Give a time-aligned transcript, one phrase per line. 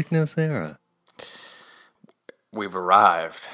[0.00, 0.78] Nick Nocera.
[2.50, 3.46] We've arrived.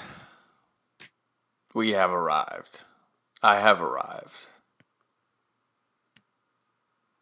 [1.75, 2.83] We have arrived.
[3.43, 4.47] I have arrived.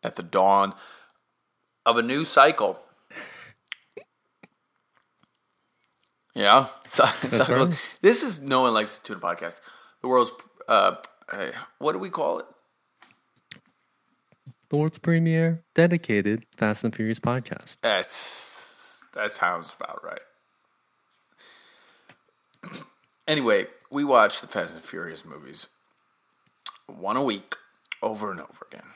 [0.02, 0.74] At the dawn
[1.86, 2.78] of a new cycle.
[6.36, 6.66] Yeah.
[6.88, 7.96] Cycle- right.
[8.02, 9.60] This is No One Likes the Tuna podcast.
[10.02, 10.32] The world's,
[10.66, 10.96] uh,
[11.32, 11.46] uh,
[11.78, 12.46] what do we call it?
[14.68, 17.76] The world's premiere dedicated Fast and Furious podcast.
[17.82, 18.53] That's
[19.14, 20.20] that sounds about right.
[23.28, 25.68] anyway, we watch the Fast and Furious movies
[26.86, 27.54] one a week,
[28.02, 28.86] over and over again.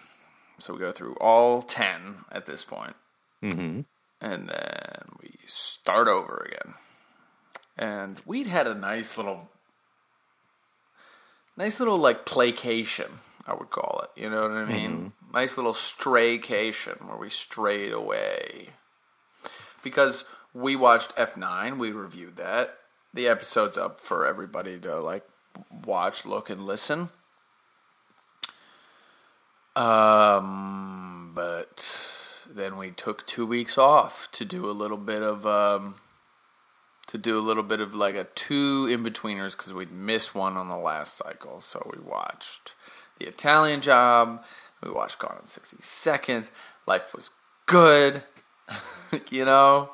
[0.59, 2.95] So we go through all ten at this point,
[3.43, 3.81] Mm-hmm.
[4.21, 6.75] and then we start over again.
[7.79, 9.51] And we'd had a nice little,
[11.57, 13.07] nice little like placation,
[13.47, 14.21] I would call it.
[14.21, 15.13] You know what I mean?
[15.32, 18.71] Nice little straycation where we strayed away
[19.82, 22.74] because we watched F9, we reviewed that.
[23.15, 25.24] The episode's up for everybody to like
[25.85, 27.09] watch, look, and listen.
[29.76, 31.88] Um, but
[32.51, 35.95] then we took two weeks off to do a little bit of um,
[37.07, 40.57] to do a little bit of like a two in betweeners because we'd missed one
[40.57, 41.60] on the last cycle.
[41.60, 42.74] So we watched
[43.18, 44.42] the Italian Job.
[44.82, 46.51] We watched Gone in sixty seconds.
[46.87, 47.30] Life was
[47.66, 48.23] good.
[49.30, 49.91] you know,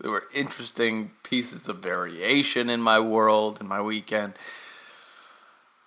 [0.00, 4.34] there were interesting pieces of variation in my world in my weekend.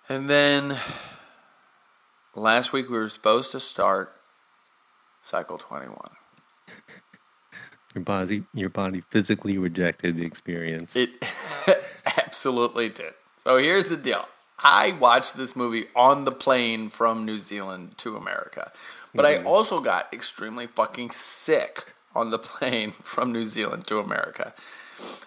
[0.08, 0.76] And then
[2.34, 4.12] last week we were supposed to start
[5.22, 5.96] cycle 21.
[7.94, 10.94] Your body, your body physically rejected the experience.
[10.94, 11.10] It
[12.18, 13.14] absolutely did.
[13.42, 14.28] So here's the deal.
[14.62, 18.70] I watched this movie on the plane from New Zealand to America.
[19.14, 19.46] But I mm-hmm.
[19.46, 24.52] also got extremely fucking sick on the plane from New Zealand to America.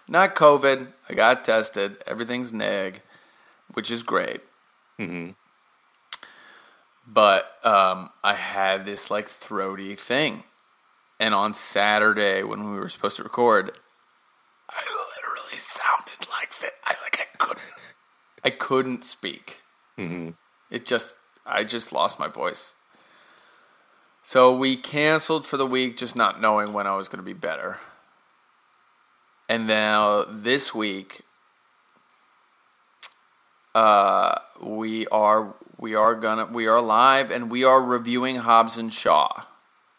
[0.08, 0.88] Not COVID.
[1.10, 1.98] I got tested.
[2.06, 3.02] Everything's neg,
[3.74, 4.42] which is great.
[5.00, 5.36] Mhm.
[7.08, 10.44] But um, I had this like throaty thing.
[11.20, 13.72] And on Saturday when we were supposed to record,
[14.70, 14.82] I
[15.16, 16.74] literally sounded like that.
[16.86, 17.74] I like I couldn't.
[18.44, 19.62] I couldn't speak.
[19.98, 20.34] Mhm.
[20.70, 21.16] It just
[21.46, 22.74] I just lost my voice.
[24.32, 27.34] So we canceled for the week, just not knowing when I was going to be
[27.34, 27.76] better.
[29.50, 31.20] And now this week,
[33.76, 38.94] uh, we are we are gonna we are live and we are reviewing Hobbs and
[38.94, 39.28] Shaw,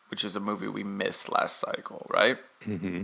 [0.09, 2.39] which is a movie we missed last cycle, right?
[2.65, 3.03] Mm-hmm.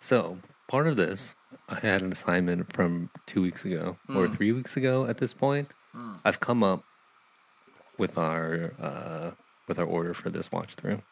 [0.00, 1.36] So part of this,
[1.68, 5.06] I had an assignment from two weeks ago or three weeks ago.
[5.06, 5.68] At this point,
[6.24, 6.82] I've come up
[7.96, 9.30] with our uh,
[9.68, 11.02] with our order for this watch through,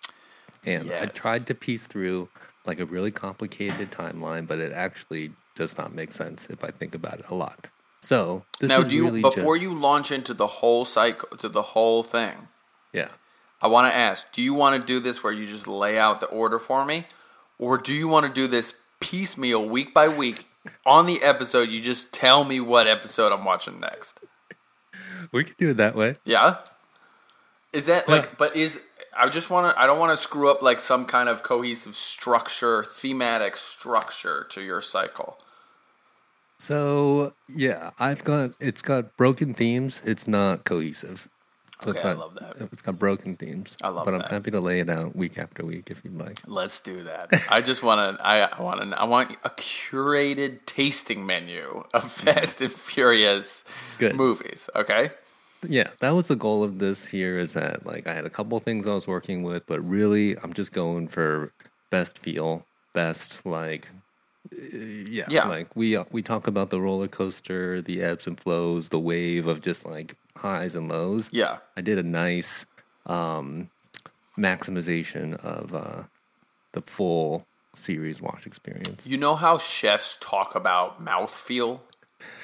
[0.65, 2.29] and I tried to piece through
[2.65, 6.95] like a really complicated timeline, but it actually does not make sense if I think
[6.95, 7.69] about it a lot.
[8.01, 11.37] So this now, is do you really before just- you launch into the whole cycle
[11.39, 12.49] to the whole thing?
[12.93, 13.09] yeah.
[13.65, 16.19] I want to ask, do you want to do this where you just lay out
[16.19, 17.07] the order for me?
[17.61, 20.47] Or do you want to do this piecemeal week by week
[20.84, 21.69] on the episode?
[21.69, 24.19] You just tell me what episode I'm watching next.
[25.31, 26.17] We could do it that way.
[26.25, 26.57] Yeah?
[27.72, 28.31] Is that like, Yeah.
[28.38, 28.81] but is,
[29.16, 31.97] I just want to, I don't want to screw up like some kind of cohesive
[31.97, 35.38] structure, thematic structure to your cycle.
[36.59, 40.00] So yeah, I've got it's got broken themes.
[40.05, 41.28] It's not cohesive.
[41.81, 42.56] So Okay, I love that.
[42.72, 43.77] It's got broken themes.
[43.83, 44.12] I love that.
[44.12, 46.39] but I'm happy to lay it out week after week if you'd like.
[46.47, 47.31] Let's do that.
[47.50, 48.25] I just want to.
[48.25, 49.00] I, I want to.
[49.00, 53.65] I want a curated tasting menu of Fast and Furious
[53.99, 54.15] Good.
[54.15, 54.71] movies.
[54.77, 55.10] Okay.
[55.69, 58.59] Yeah, that was the goal of this here is that like I had a couple
[58.61, 61.53] things I was working with, but really I'm just going for
[61.91, 63.89] best feel, best like
[64.53, 65.47] uh, yeah, Yeah.
[65.47, 69.60] like we we talk about the roller coaster, the ebbs and flows, the wave of
[69.60, 71.28] just like highs and lows.
[71.33, 71.59] Yeah.
[71.77, 72.66] I did a nice
[73.07, 73.71] um,
[74.36, 76.03] maximization of uh,
[76.72, 79.07] the full series watch experience.
[79.07, 81.81] You know how chefs talk about mouthfeel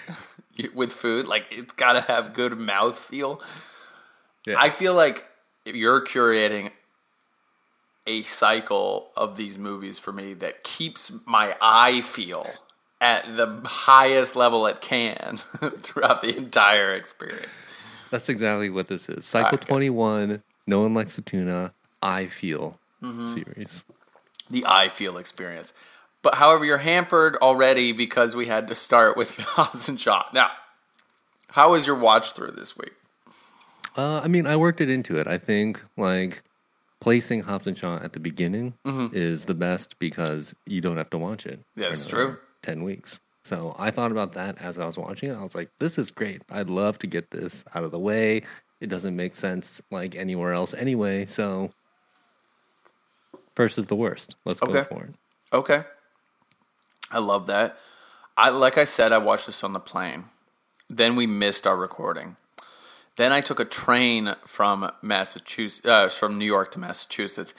[0.74, 1.26] with food?
[1.26, 3.42] Like it's got to have good mouthfeel.
[4.46, 4.56] Yeah.
[4.58, 5.24] I feel like
[5.64, 6.70] you're curating
[8.06, 12.46] a cycle of these movies for me that keeps my eye feel
[13.00, 15.36] at the highest level it can
[15.82, 17.48] throughout the entire experience.
[18.10, 19.26] That's exactly what this is.
[19.26, 19.66] Cycle Okay.
[19.66, 23.28] 21, No One Likes the Tuna, I Feel Mm-hmm.
[23.34, 23.84] series.
[24.50, 25.72] the I feel experience.
[26.22, 30.24] But however, you're hampered already because we had to start with Hobbs and Shaw.
[30.32, 30.50] Now,
[31.50, 32.92] how was your watch through this week?
[33.96, 35.26] Uh, I mean, I worked it into it.
[35.26, 36.42] I think, like,
[37.00, 38.74] placing Hobbs and Shaw at the beginning
[39.12, 41.60] is the best because you don't have to watch it.
[41.76, 42.38] That's true.
[42.62, 43.20] Ten weeks.
[43.44, 45.34] So I thought about that as I was watching it.
[45.34, 46.42] I was like, "This is great.
[46.50, 48.42] I'd love to get this out of the way.
[48.80, 51.70] It doesn't make sense like anywhere else anyway." So
[53.54, 54.34] first is the worst.
[54.44, 55.14] Let's go for it.
[55.52, 55.82] Okay.
[57.10, 57.78] I love that.
[58.36, 60.24] I like I said, I watched this on the plane.
[60.88, 62.36] Then we missed our recording.
[63.16, 67.52] Then I took a train from Massachusetts, uh, from New York to Massachusetts,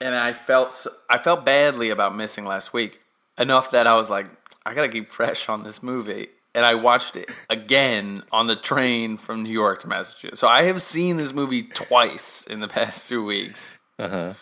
[0.00, 3.00] and I felt I felt badly about missing last week
[3.38, 4.26] enough that I was like,
[4.64, 9.16] I gotta keep fresh on this movie, and I watched it again on the train
[9.16, 10.40] from New York to Massachusetts.
[10.40, 14.32] So I have seen this movie twice in the past two weeks, Uh huh.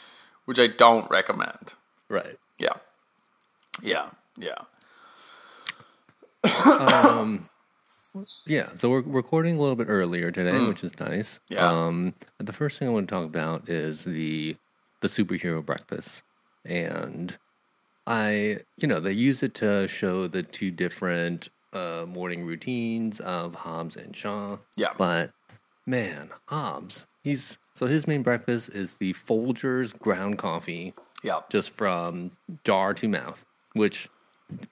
[0.46, 1.74] which I don't recommend.
[2.08, 2.38] Right.
[2.58, 2.74] Yeah.
[3.82, 4.10] Yeah.
[4.38, 4.54] Yeah.
[8.46, 11.40] Yeah, so we're recording a little bit earlier today, which is nice.
[11.50, 11.54] Mm.
[11.56, 11.68] Yeah.
[11.68, 14.56] Um, the first thing I want to talk about is the
[15.00, 16.22] the superhero breakfast,
[16.64, 17.36] and
[18.06, 23.56] I, you know, they use it to show the two different uh, morning routines of
[23.56, 24.58] Hobbs and Shaw.
[24.76, 24.92] Yeah.
[24.96, 25.32] But
[25.84, 30.94] man, Hobbs, he's so his main breakfast is the Folgers ground coffee,
[31.24, 31.40] Yeah.
[31.50, 32.30] just from
[32.62, 33.44] jar to mouth.
[33.74, 34.08] Which,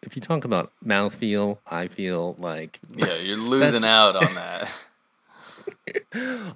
[0.03, 4.85] if you talk about mouthfeel, I feel like Yeah, you're losing out on that.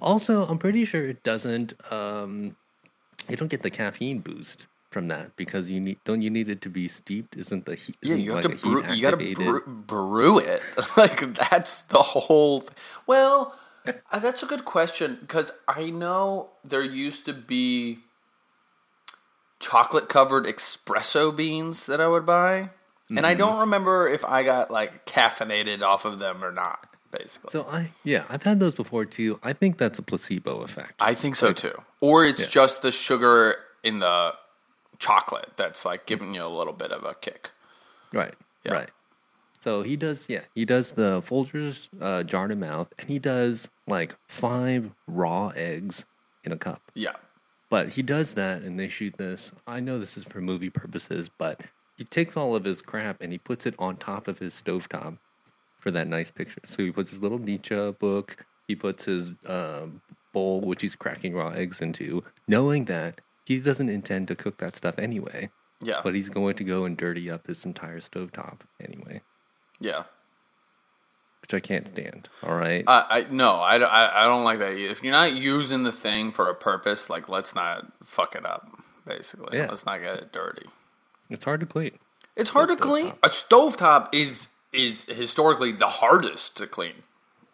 [0.01, 1.73] Also, I'm pretty sure it doesn't.
[1.91, 2.55] Um,
[3.29, 5.97] you don't get the caffeine boost from that because you need.
[6.05, 7.35] Don't you need it to be steeped?
[7.35, 7.97] Isn't the heat?
[8.01, 10.61] Yeah, you have like to brew, you got to brew, brew it.
[10.97, 12.63] like that's the whole.
[13.05, 13.55] Well,
[13.85, 17.99] uh, that's a good question because I know there used to be
[19.59, 22.69] chocolate covered espresso beans that I would buy,
[23.09, 23.37] and I Mm-hmm.
[23.39, 26.79] don't remember if I got like caffeinated off of them or not.
[27.11, 29.39] Basically, So I yeah, I've had those before too.
[29.41, 30.95] I think that's a placebo effect.
[30.99, 31.73] I think so too.
[32.01, 32.47] Or it's Yeah.
[32.47, 34.33] just the sugar in the
[34.99, 37.51] chocolate that's like giving you a little bit of a kick.
[38.11, 38.33] right.
[38.65, 38.73] Yeah.
[38.73, 38.89] Right.
[39.61, 43.69] So he does yeah, he does the Folgers uh, jar to mouth, and he does
[43.87, 46.05] like five raw eggs
[46.43, 46.81] in a cup.
[46.93, 47.13] Yeah.
[47.69, 49.51] But he does that, and they shoot this.
[49.65, 51.61] I know this is for movie purposes, but
[51.97, 55.17] he takes all of his crap and he puts it on top of his stovetop
[55.79, 56.61] for that nice picture.
[56.65, 61.33] So he puts his little Nietzsche book, he puts his um, bowl, which he's cracking
[61.33, 65.49] raw eggs into, knowing that he doesn't intend to cook that stuff anyway.
[65.81, 66.01] Yeah.
[66.03, 69.21] But he's going to go and dirty up his entire stovetop anyway,
[69.79, 70.03] yeah.
[71.41, 72.27] Which I can't stand.
[72.43, 72.83] All right.
[72.87, 74.73] I, I no, I, don't- I, I don't like that.
[74.73, 78.67] If you're not using the thing for a purpose, like let's not fuck it up.
[79.05, 79.67] Basically, Yeah.
[79.69, 80.65] let's not get it dirty.
[81.29, 81.91] it's hard to clean.
[82.35, 83.13] It's hard to clean.
[83.23, 86.93] A stovetop is is historically the hardest to clean.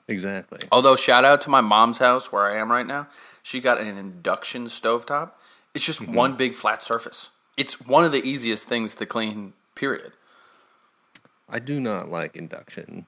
[0.08, 0.60] Exactly.
[0.72, 3.08] Although shout out to my mom's house where I am right now,
[3.44, 5.32] she got an induction stovetop.
[5.76, 6.14] It's just Mm-hmm.
[6.14, 7.30] one big flat surface.
[7.56, 9.54] It's one of the easiest things to clean.
[9.76, 10.12] Period.
[11.48, 13.06] I do not like induction.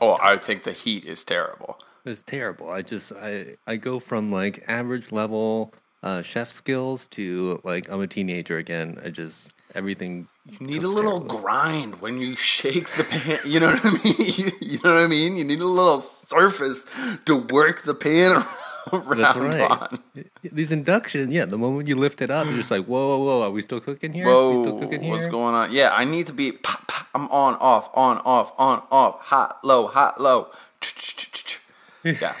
[0.00, 1.80] Oh, I think the heat is terrible.
[2.04, 2.70] It's terrible.
[2.70, 8.00] I just I I go from like average level uh, chef skills to like I'm
[8.00, 8.98] a teenager again.
[9.04, 10.28] I just everything.
[10.46, 11.38] You need a little terrible.
[11.40, 13.38] grind when you shake the pan.
[13.44, 14.26] You know what I mean?
[14.36, 15.36] You, you know what I mean?
[15.36, 16.86] You need a little surface
[17.26, 18.42] to work the pan
[18.92, 19.70] around That's right.
[19.70, 19.98] on.
[20.42, 21.44] These induction, yeah.
[21.44, 23.42] The moment you lift it up, you're just like, whoa, whoa, whoa.
[23.42, 24.34] Are we still cooking here?
[24.48, 25.10] We still Whoa, cooking here?
[25.12, 25.72] what's going on?
[25.72, 26.52] Yeah, I need to be.
[26.52, 30.48] Pop, pop, I'm on, off, on, off, on, off, hot, low, hot, low.
[32.02, 32.34] Yeah.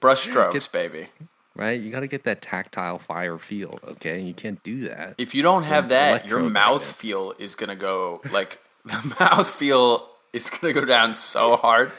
[0.00, 1.08] Brush strokes, baby.
[1.54, 1.78] Right?
[1.78, 3.78] You got to get that tactile fire feel.
[3.86, 5.14] Okay, you can't do that.
[5.18, 10.08] If you don't have that, your mouth feel is gonna go like the mouth feel
[10.32, 11.92] is gonna go down so hard.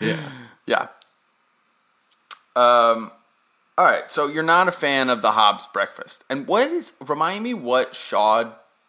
[0.00, 0.20] Yeah.
[0.66, 0.86] Yeah.
[2.54, 3.10] Um.
[3.76, 4.08] All right.
[4.08, 6.92] So you're not a fan of the Hobbs breakfast, and what is?
[7.04, 8.44] Remind me what Shaw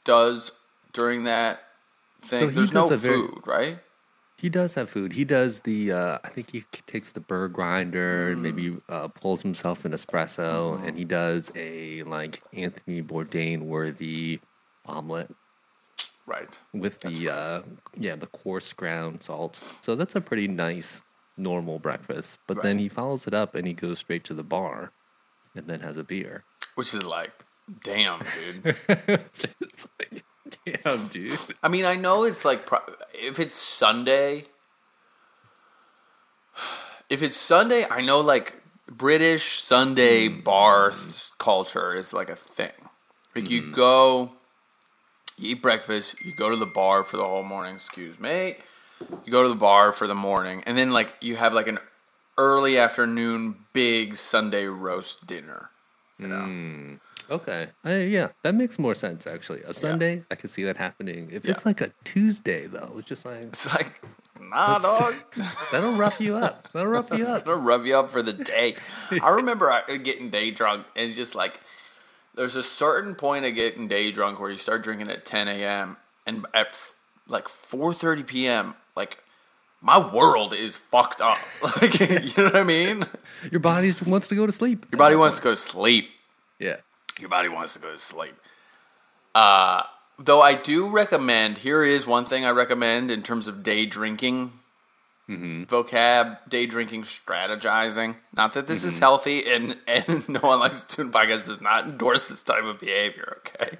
[0.06, 0.52] does
[0.94, 1.60] during that
[2.22, 2.40] thing.
[2.42, 3.78] So he There's no a very- food, right?
[4.38, 5.14] He does have food.
[5.14, 5.92] He does the.
[5.92, 10.82] Uh, I think he takes the burr grinder and maybe uh, pulls himself an espresso,
[10.88, 14.40] and he does a like Anthony Bourdain worthy
[14.86, 15.30] omelet
[16.26, 16.58] Right.
[16.74, 17.62] with the uh,
[17.98, 19.60] yeah the coarse ground salt.
[19.82, 21.02] So that's a pretty nice
[21.36, 22.38] normal breakfast.
[22.48, 24.94] But then he follows it up and he goes straight to the bar,
[25.54, 26.46] and then has a beer.
[26.76, 27.34] Which is like,
[27.84, 28.22] damn,
[28.64, 28.76] dude.
[30.00, 30.24] Like,
[30.84, 31.40] damn, dude.
[31.62, 32.80] I mean, I know it's like pro-
[33.14, 34.46] if it's Sunday.
[37.10, 38.54] If it's Sunday, I know like
[38.88, 40.42] British Sunday hmm.
[40.42, 42.72] bar th- culture is like a thing.
[43.36, 43.72] Like you hmm.
[43.72, 44.32] go,
[45.40, 47.74] you eat breakfast, you go to the bar for the whole morning.
[47.74, 48.58] Excuse me.
[49.26, 51.80] You go to the bar for the morning, and then like you have like an
[52.38, 55.72] early afternoon, big Sunday roast dinner.
[56.20, 56.94] You know, hmm.
[57.30, 57.68] Okay.
[57.86, 59.62] Uh, yeah, that makes more sense actually.
[59.64, 61.30] A Sunday, I can see that happening.
[61.32, 64.02] If it's like a Tuesday though, it's just like it's like,
[64.40, 65.14] nah, dog.
[65.72, 66.72] that'll rough you up.
[66.72, 67.46] That'll rough you up.
[67.46, 68.76] that'll rub you up for the day.
[69.24, 69.72] I remember
[70.04, 71.60] getting day drunk, and it's just like
[72.36, 75.98] there's a certain point of getting day drunk where you start drinking at 10 a.m.
[76.26, 76.94] and at f-
[77.28, 78.76] like 4:30 p.m.
[78.96, 79.20] like
[79.82, 81.38] my world is fucked up.
[81.82, 82.08] Like you
[82.38, 83.04] know what I mean?
[83.52, 84.86] Your body wants to go to sleep.
[84.92, 86.10] Your body wants to go to sleep.
[86.58, 86.78] Yeah.
[87.20, 88.36] Your body wants to go to sleep.
[89.36, 89.84] Uh,
[90.18, 91.58] though I do recommend.
[91.58, 94.52] Here is one thing I recommend in terms of day drinking
[95.30, 95.64] mm-hmm.
[95.64, 98.16] vocab, day drinking strategizing.
[98.36, 99.02] Not that this is mm-hmm.
[99.02, 102.80] healthy, and and no one likes to tune podcast does not endorse this type of
[102.80, 103.38] behavior.
[103.40, 103.78] Okay.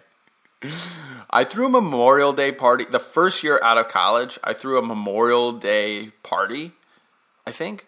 [1.30, 4.38] I threw a Memorial Day party the first year out of college.
[4.44, 6.74] I threw a Memorial Day party.
[7.48, 7.86] I think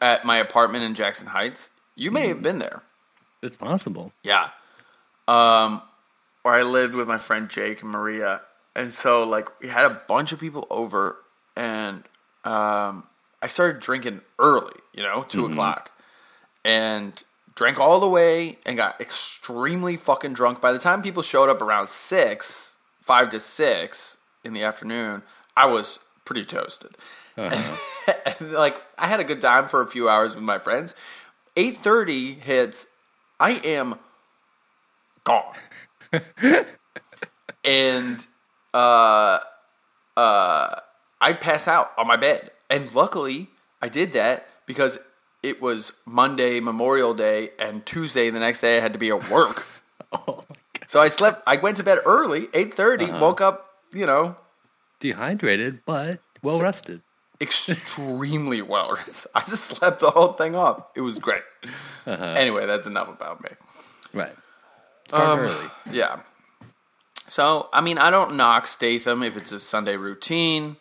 [0.00, 1.70] at my apartment in Jackson Heights.
[1.96, 2.42] You may have mm-hmm.
[2.42, 2.82] been there.
[3.44, 4.12] It's possible.
[4.22, 4.48] Yeah.
[5.28, 5.82] Um,
[6.42, 8.40] where I lived with my friend Jake and Maria.
[8.74, 11.16] And so, like, we had a bunch of people over,
[11.56, 11.98] and
[12.44, 13.04] um,
[13.40, 15.92] I started drinking early, you know, 2 o'clock,
[16.64, 17.22] and
[17.54, 20.60] drank all the way and got extremely fucking drunk.
[20.60, 22.72] By the time people showed up around 6,
[23.02, 25.22] 5 to 6 in the afternoon,
[25.56, 26.96] I was pretty toasted.
[28.40, 30.94] And, like, I had a good time for a few hours with my friends.
[31.56, 32.86] 8.30 hits,
[33.40, 33.94] I am
[35.24, 35.54] gone.
[37.64, 38.26] and
[38.72, 39.38] uh
[40.16, 40.74] uh
[41.20, 42.50] I pass out on my bed.
[42.70, 43.48] And luckily
[43.82, 44.98] I did that because
[45.42, 49.28] it was Monday Memorial Day and Tuesday the next day I had to be at
[49.30, 49.66] work.
[50.86, 54.36] so I slept I went to bed early, 8:30, woke up, you know,
[55.00, 57.00] Dehydrated, but well rested.
[57.40, 59.30] extremely well rested.
[59.34, 60.86] I just slept the whole thing off.
[60.94, 61.42] It was great.
[62.06, 63.50] Anyway, that's enough about me.
[64.12, 64.34] Right.
[65.12, 65.38] Um.
[65.90, 66.20] Yeah.
[67.28, 70.76] So, I mean, I don't knock Statham if it's a Sunday routine.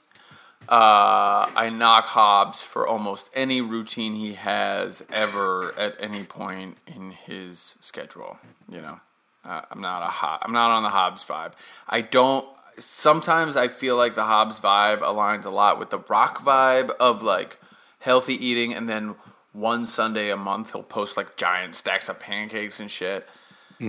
[0.67, 7.11] Uh, I knock Hobbs for almost any routine he has ever at any point in
[7.11, 8.37] his schedule.
[8.69, 8.99] You know,
[9.43, 11.53] uh, I'm not a Hob- I'm not on the Hobbs vibe.
[11.89, 12.45] I don't.
[12.77, 17.21] Sometimes I feel like the Hobbs vibe aligns a lot with the Rock vibe of
[17.23, 17.59] like
[17.99, 19.15] healthy eating, and then
[19.53, 23.27] one Sunday a month he'll post like giant stacks of pancakes and shit.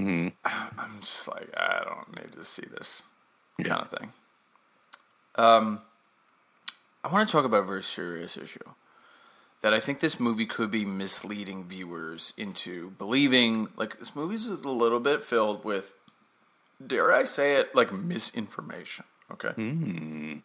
[0.78, 3.02] I'm just like, I don't need to see this
[3.62, 4.10] kind of thing.
[5.36, 5.80] Um,
[7.02, 8.64] I want to talk about a very serious issue
[9.62, 13.68] that I think this movie could be misleading viewers into believing.
[13.76, 15.94] Like, this movie's a little bit filled with,
[16.84, 19.04] dare I say it, like misinformation.
[19.32, 20.42] Okay.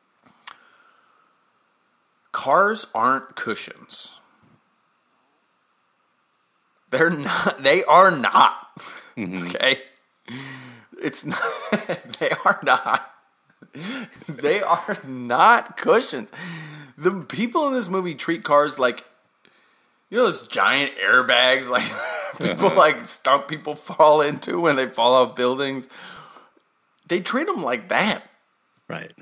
[2.31, 4.18] Cars aren't cushions.
[6.91, 7.61] They're not.
[7.61, 8.67] They are not.
[9.17, 9.47] Mm-hmm.
[9.47, 9.77] Okay.
[11.01, 11.39] It's not.
[12.19, 13.13] they are not.
[14.27, 16.31] They are not cushions.
[16.97, 19.05] The people in this movie treat cars like
[20.09, 21.83] you know those giant airbags like
[22.37, 22.75] people uh-huh.
[22.75, 25.87] like stunt people fall into when they fall off buildings.
[27.07, 28.23] They treat them like that.
[28.87, 29.13] Right.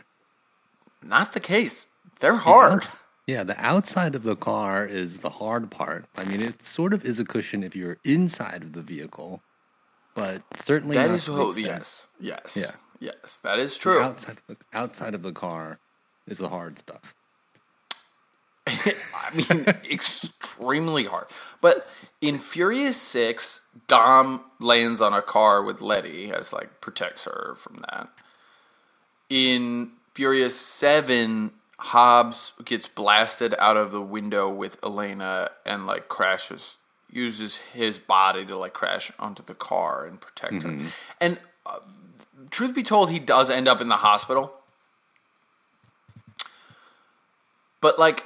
[1.04, 1.88] Not the case.
[2.20, 2.84] They're hard.
[3.28, 6.06] Yeah, the outside of the car is the hard part.
[6.16, 9.42] I mean, it sort of is a cushion if you're inside of the vehicle,
[10.16, 11.58] but certainly That is what.
[11.58, 12.08] Yes.
[12.22, 12.56] Yes.
[12.56, 12.72] Yeah.
[13.02, 13.40] Yes.
[13.44, 14.02] That is The true.
[14.02, 15.80] Outside of the, outside of the car
[16.26, 17.14] is the hard stuff.
[18.68, 21.26] I mean, extremely hard.
[21.60, 21.86] But
[22.22, 27.84] in Furious Six, Dom lands on a car with Letty as like protects her from
[27.90, 28.08] that.
[29.30, 36.78] In Furious Seven, Hobbs gets blasted out of the window with Elena and like crashes,
[37.12, 40.78] uses his body to like crash onto the car and protect her.
[41.22, 41.80] And uh,
[42.50, 44.54] truth be told, he does end up in the hospital.
[47.80, 48.24] But like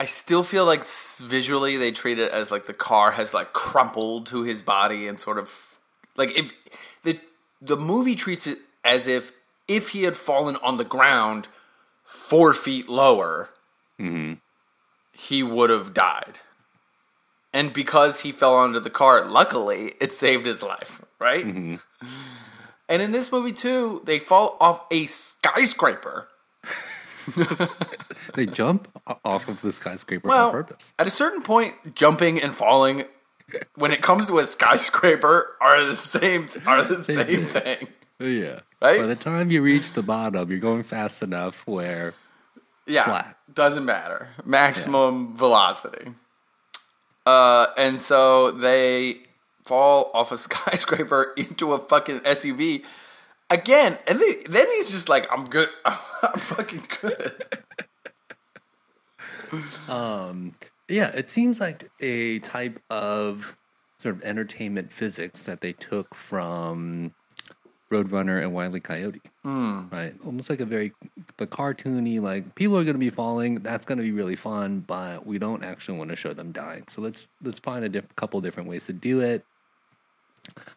[0.00, 0.84] I still feel like
[1.18, 5.18] visually they treat it as like the car has like crumpled to his body and
[5.18, 5.52] sort of
[6.16, 6.52] like if
[7.02, 7.18] the
[7.60, 9.32] the movie treats it as if
[9.66, 11.48] if he had fallen on the ground
[12.08, 13.50] four feet lower,
[14.00, 14.34] mm-hmm.
[15.12, 16.40] he would have died.
[17.52, 21.44] And because he fell onto the car, luckily it saved his life, right?
[21.44, 21.76] Mm-hmm.
[22.90, 26.26] And in this movie too, they fall off a skyscraper.
[28.34, 28.88] They jump
[29.24, 30.94] off of the skyscraper Well, on purpose.
[30.98, 33.04] at a certain point, jumping and falling,
[33.76, 37.88] when it comes to a skyscraper, are the same are the same thing.
[38.20, 38.60] Yeah.
[38.80, 39.00] Right?
[39.00, 42.14] By the time you reach the bottom, you're going fast enough where
[42.86, 43.36] Yeah, flat.
[43.52, 44.28] doesn't matter.
[44.44, 46.12] Maximum velocity.
[47.26, 49.16] Uh, and so they
[49.64, 52.84] fall off a skyscraper into a fucking SUV
[53.50, 53.98] again.
[54.08, 55.68] And they, then he's just like, "I'm good.
[55.84, 57.32] I'm fucking good."
[59.88, 60.54] um.
[60.90, 63.54] Yeah, it seems like a type of
[63.98, 67.12] sort of entertainment physics that they took from
[67.90, 68.80] Roadrunner and Wile E.
[68.80, 69.20] Coyote.
[69.44, 69.90] Mm.
[69.90, 70.14] Right?
[70.24, 70.92] Almost like a very
[71.38, 73.56] the cartoony, like people are going to be falling.
[73.60, 76.84] That's going to be really fun, but we don't actually want to show them dying.
[76.88, 79.44] So let's let's find a diff- couple different ways to do it.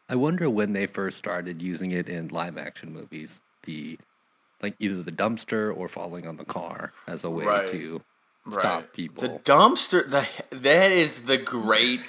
[0.09, 3.97] I wonder when they first started using it in live action movies, the
[4.61, 7.69] like either the dumpster or falling on the car as a way Right.
[7.71, 8.01] to
[8.45, 8.61] Right.
[8.61, 9.21] stop people.
[9.23, 10.03] The dumpster.
[10.09, 12.01] The that is the great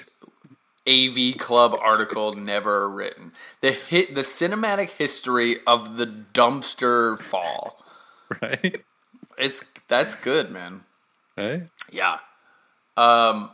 [0.87, 3.31] AV Club article never written.
[3.61, 4.15] The hit.
[4.15, 7.83] The cinematic history of the dumpster fall.
[8.41, 8.83] right?
[9.37, 10.81] It's that's good, man.
[11.37, 11.63] Right?
[11.91, 12.19] Yeah.
[12.97, 13.51] Um,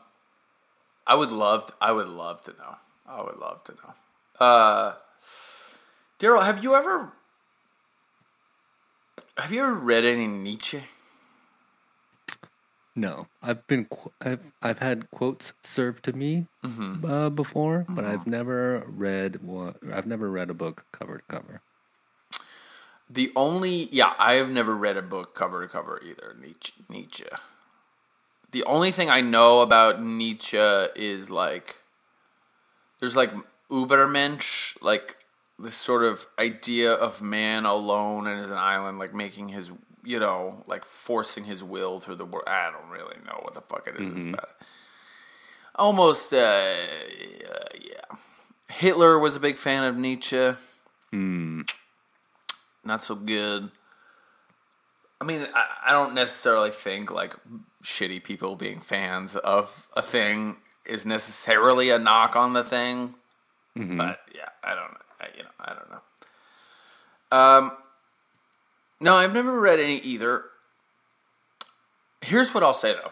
[1.06, 1.68] I would love.
[1.68, 2.76] To, I would love to know.
[3.08, 3.94] I would love to know.
[4.40, 4.94] Uh,
[6.20, 7.12] Daryl, have you ever
[9.38, 10.84] have you ever read any Nietzsche?
[12.96, 16.48] No, I've been qu- I've I've had quotes served to me
[17.08, 19.76] uh, before, but I've never read one.
[19.94, 21.62] I've never read a book cover to cover.
[23.10, 26.36] The only yeah, I have never read a book cover to cover either.
[26.40, 26.74] Nietzsche.
[26.90, 27.26] Nietzsche.
[28.52, 31.78] The only thing I know about Nietzsche is like
[33.00, 33.32] there's like
[33.72, 35.16] Ubermensch, like
[35.58, 39.72] this sort of idea of man alone and as an island, like making his
[40.04, 42.48] you know, like forcing his will through the world.
[42.48, 44.50] I don't really know what the fuck it is about.
[45.76, 48.18] Almost, uh, uh, yeah.
[48.70, 50.54] Hitler was a big fan of Nietzsche
[52.90, 53.72] not so good.
[55.22, 57.36] I mean, I, I don't necessarily think like
[57.84, 63.16] shitty people being fans of a thing is necessarily a knock on the thing.
[63.98, 64.98] But yeah, I don't.
[65.22, 66.02] I, you know, I don't know.
[67.38, 67.72] Um,
[69.02, 70.46] no, I've never read any either.
[72.22, 73.12] Here's what I'll say though.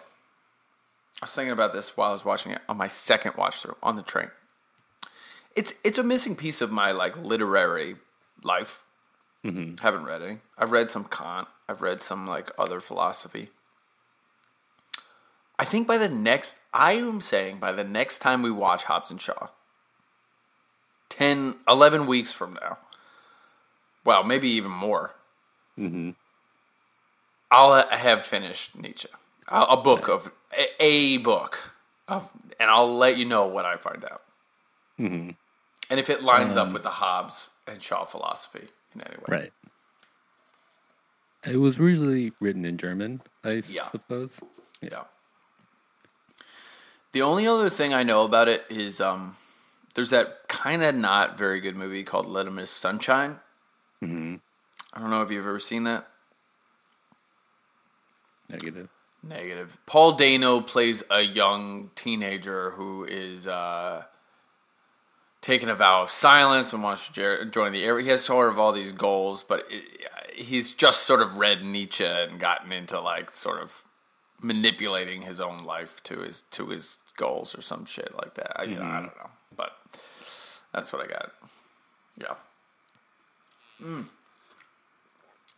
[1.22, 3.78] I was thinking about this while I was watching it on my second watch through
[3.82, 4.30] on the train.
[5.56, 7.96] It's it's a missing piece of my like literary
[8.44, 8.84] life.
[9.44, 9.78] Mm-hmm.
[9.82, 10.38] Haven't read any.
[10.58, 11.48] I've read some Kant.
[11.68, 13.50] I've read some like other philosophy.
[15.60, 19.10] I think by the next, I am saying by the next time we watch Hobbs
[19.10, 19.48] and Shaw,
[21.10, 22.78] 10, 11 weeks from now,
[24.06, 25.16] well, maybe even more,
[27.52, 29.08] I'll have finished Nietzsche.
[29.48, 31.72] A, a book of, a, a book
[32.08, 34.22] of, and I'll let you know what I find out.
[35.00, 35.36] And
[36.00, 39.24] if it lines up with the Hobbs and Shaw philosophy in any way.
[39.28, 39.54] Right.
[41.46, 43.88] It was really written in German, I Yeah.
[43.90, 44.40] suppose.
[44.82, 45.04] Yeah.
[47.14, 49.38] The only other thing I know about it is um,
[49.96, 53.40] there's that kind of not very good movie called Little Miss Sunshine.
[54.04, 54.36] Mm-hmm.
[54.98, 56.08] I don't know if you've ever seen that.
[58.50, 58.90] Negative.
[59.22, 59.78] Negative.
[59.86, 64.06] Paul Dano plays a young teenager who is uh,
[65.42, 68.00] taking a vow of silence and wants to join the air.
[68.00, 69.84] He has sort of all these goals, but it,
[70.34, 73.84] he's just sort of read Nietzsche and gotten into like sort of
[74.42, 78.60] manipulating his own life to his to his goals or some shit like that.
[78.60, 79.78] I, you know, I don't know, but
[80.74, 81.32] that's what I got.
[82.18, 82.34] Yeah.
[83.84, 84.06] Mm.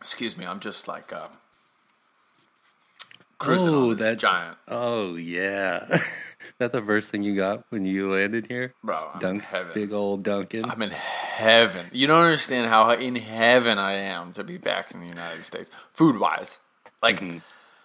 [0.00, 1.28] Excuse me, I'm just like uh,
[3.38, 4.56] cruising Oh, on this that- giant.
[4.68, 6.00] Oh yeah,
[6.58, 9.72] that the first thing you got when you landed here, Bro, I'm Dunk, heaven.
[9.74, 10.64] big old Dunkin'.
[10.64, 11.86] I'm in heaven.
[11.92, 15.70] You don't understand how in heaven I am to be back in the United States,
[15.92, 16.58] food wise.
[17.02, 17.22] Like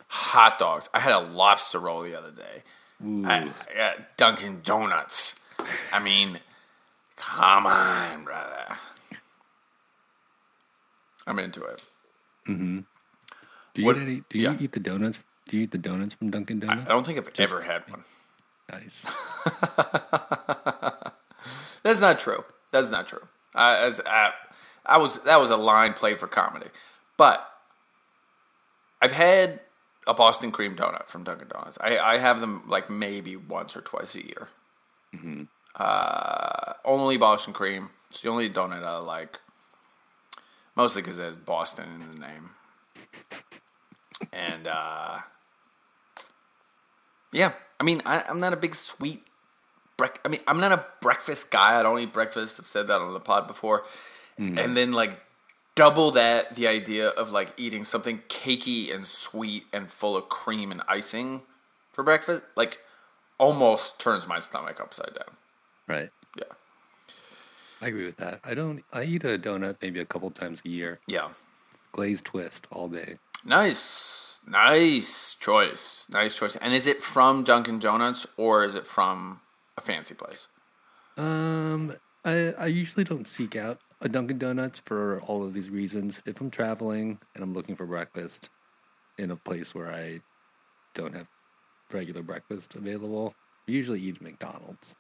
[0.08, 0.90] hot dogs.
[0.94, 2.64] I had a lobster roll the other day.
[3.04, 5.40] I, I got Dunkin' Donuts.
[5.94, 6.40] I mean,
[7.18, 8.76] come on, brother.
[11.28, 11.84] I'm into it.
[12.46, 12.84] Do
[13.76, 14.58] you, what- eat do you yeah.
[14.60, 15.20] eat the donuts?
[15.48, 16.88] Do you eat the donuts from Dunkin' Donuts?
[16.88, 18.02] I don't think I've ever had one.
[18.72, 19.04] Nice.
[21.84, 22.44] That's not true.
[22.72, 23.22] That's not true.
[23.54, 24.32] I, as- I,
[24.86, 26.68] I was that was a line played for comedy,
[27.18, 27.48] but
[29.02, 29.62] I've had
[30.08, 31.78] a Boston cream donut from Dunkin' Donuts.
[31.82, 34.48] I, I have them like maybe once or twice a year.
[35.76, 37.90] Uh, only Boston cream.
[38.10, 39.40] It's the only donut I like.
[40.76, 42.50] Mostly because it has Boston in the name.
[44.34, 45.18] And uh,
[47.32, 49.24] yeah, I mean, I, I'm not a big sweet
[49.98, 51.80] brec- I mean, I'm not a breakfast guy.
[51.80, 52.60] I don't eat breakfast.
[52.60, 53.84] I've said that on the pod before.
[54.38, 55.18] And then like
[55.76, 60.72] double that the idea of like eating something cakey and sweet and full of cream
[60.72, 61.42] and icing
[61.94, 62.80] for breakfast, like
[63.38, 65.36] almost turns my stomach upside down.
[65.88, 66.10] Right.
[67.82, 68.40] I agree with that.
[68.44, 68.84] I don't.
[68.94, 71.00] I eat a donut maybe a couple times a year.
[71.08, 71.30] Yeah.
[71.92, 73.18] Glazed twist all day.
[73.44, 74.40] Nice.
[74.48, 76.06] Nice choice.
[76.10, 76.56] Nice choice.
[76.58, 79.42] And is it from Dunkin' Donuts or is it from
[79.78, 80.48] a fancy place?
[81.18, 86.22] Um, I I usually don't seek out a Dunkin' Donuts for all of these reasons.
[86.26, 88.50] If I'm traveling and I'm looking for breakfast
[89.18, 90.22] in a place where I
[90.94, 91.28] don't have
[91.92, 93.34] regular breakfast available,
[93.68, 94.96] I usually eat McDonald's.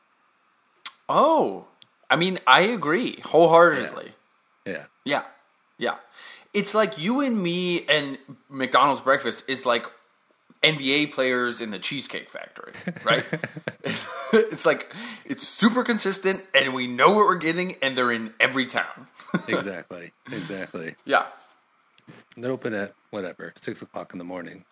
[1.08, 1.68] Oh,
[2.10, 4.12] I mean, I agree wholeheartedly.
[4.66, 4.86] Yeah.
[5.04, 5.24] Yeah.
[5.78, 5.96] Yeah.
[6.54, 8.18] It's like you and me and
[8.50, 9.86] McDonald's breakfast is like
[10.64, 13.24] NBA players in the Cheesecake Factory, right?
[13.84, 14.92] it's like
[15.26, 19.08] it's super consistent and we know what we're getting and they're in every town.
[19.50, 20.14] Exactly.
[20.28, 20.96] exactly.
[21.04, 21.26] yeah.
[22.38, 24.64] They're open at whatever six o'clock in the morning.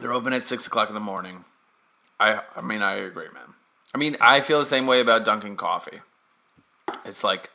[0.00, 1.44] They're open at six o'clock in the morning.
[2.20, 3.54] I I mean I agree, man.
[3.94, 5.98] I mean I feel the same way about Dunkin' Coffee.
[7.04, 7.50] It's like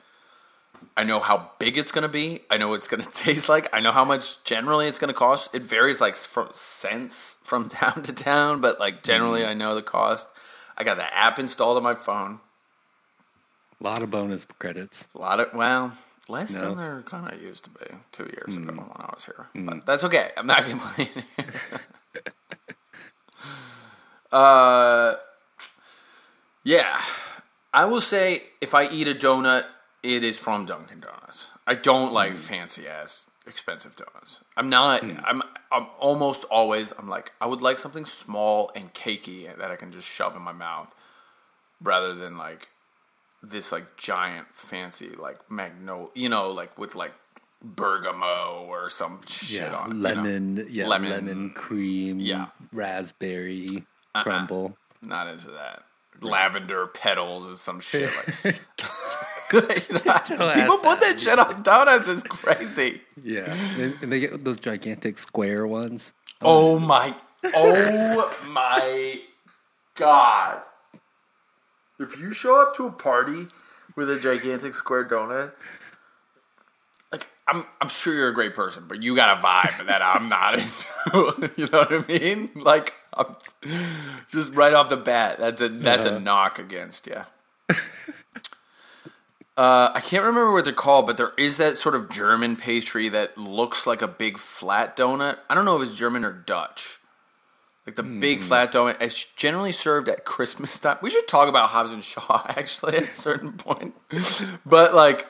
[0.96, 2.42] I know how big it's gonna be.
[2.50, 3.70] I know what it's gonna taste like.
[3.74, 5.54] I know how much generally it's gonna cost.
[5.54, 9.52] It varies like from cents from town to town, but like generally mm-hmm.
[9.52, 10.28] I know the cost.
[10.78, 12.40] I got the app installed on my phone.
[13.80, 15.08] A lot of bonus credits.
[15.14, 15.94] A lot of well,
[16.28, 16.70] less No.
[16.70, 18.78] than they're kind of used to be two years ago mm.
[18.78, 19.48] when I was here.
[19.54, 19.86] But mm.
[19.86, 20.30] that's okay.
[20.38, 21.24] I'm not complaining.
[24.32, 25.16] uh,
[26.64, 27.02] yeah,
[27.74, 29.64] I will say if I eat a donut,
[30.02, 31.48] it is from Dunkin' Donuts.
[31.66, 32.38] I don't like mm.
[32.38, 34.40] fancy ass expensive donuts.
[34.58, 35.02] I'm not.
[35.02, 35.22] Mm.
[35.26, 35.42] I'm.
[35.72, 36.92] I'm almost always.
[36.98, 40.42] I'm like I would like something small and cakey that I can just shove in
[40.42, 40.94] my mouth,
[41.82, 42.70] rather than like
[43.42, 47.14] this like giant fancy like magnolia, you know, like with like
[47.62, 50.10] bergamot or some shit Yeah, on it, you know?
[50.10, 51.10] lemon, yeah, Lemon.
[51.12, 52.48] lemon, cream, Yeah.
[52.74, 54.24] raspberry, Uh-uh.
[54.24, 54.78] crumble.
[55.02, 55.84] Not into that.
[56.22, 58.12] Lavender petals or some shit
[58.46, 58.62] like.
[59.54, 59.70] You know,
[60.56, 63.02] People put that shit on donuts is crazy.
[63.22, 66.12] Yeah, and, and they get those gigantic square ones.
[66.42, 67.14] Oh my!
[67.54, 69.22] Oh my
[69.96, 70.62] god!
[72.00, 73.46] If you show up to a party
[73.96, 75.52] with a gigantic square donut,
[77.12, 80.30] like I'm, I'm sure you're a great person, but you got a vibe that I'm
[80.30, 81.52] not into.
[81.62, 82.50] you know what I mean?
[82.56, 82.94] Like,
[84.32, 86.20] just right off the bat, that's a that's a Uh-huh.
[86.20, 87.22] knock against you.
[89.56, 93.08] Uh, I can't remember what they're called, but there is that sort of German pastry
[93.10, 95.38] that looks like a big flat donut.
[95.48, 96.98] I don't know if it's German or Dutch.
[97.86, 98.98] Like the big flat donut.
[99.00, 100.98] It's generally served at Christmas time.
[101.04, 103.94] We should talk about Hobbs and Shaw actually at a certain point.
[104.66, 105.28] but like,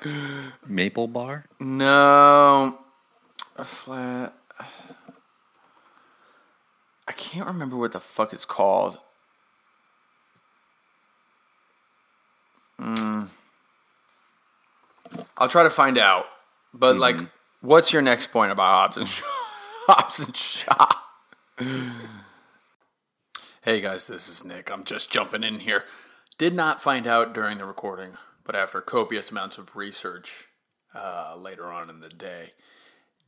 [0.66, 1.44] Maple bar.
[1.60, 2.78] no,
[3.58, 4.34] a flat.
[7.08, 8.98] I can't remember what the fuck it's called.
[15.38, 16.28] I'll try to find out.
[16.74, 17.18] But like,
[17.62, 19.26] what's your next point about Hobbs and Shaw?
[19.88, 20.88] Hobbs and Shaw.
[23.66, 24.72] hey guys, this is Nick.
[24.72, 25.84] I'm just jumping in here.
[26.38, 28.14] Did not find out during the recording,
[28.44, 30.48] but after copious amounts of research
[30.96, 32.54] uh, later on in the day,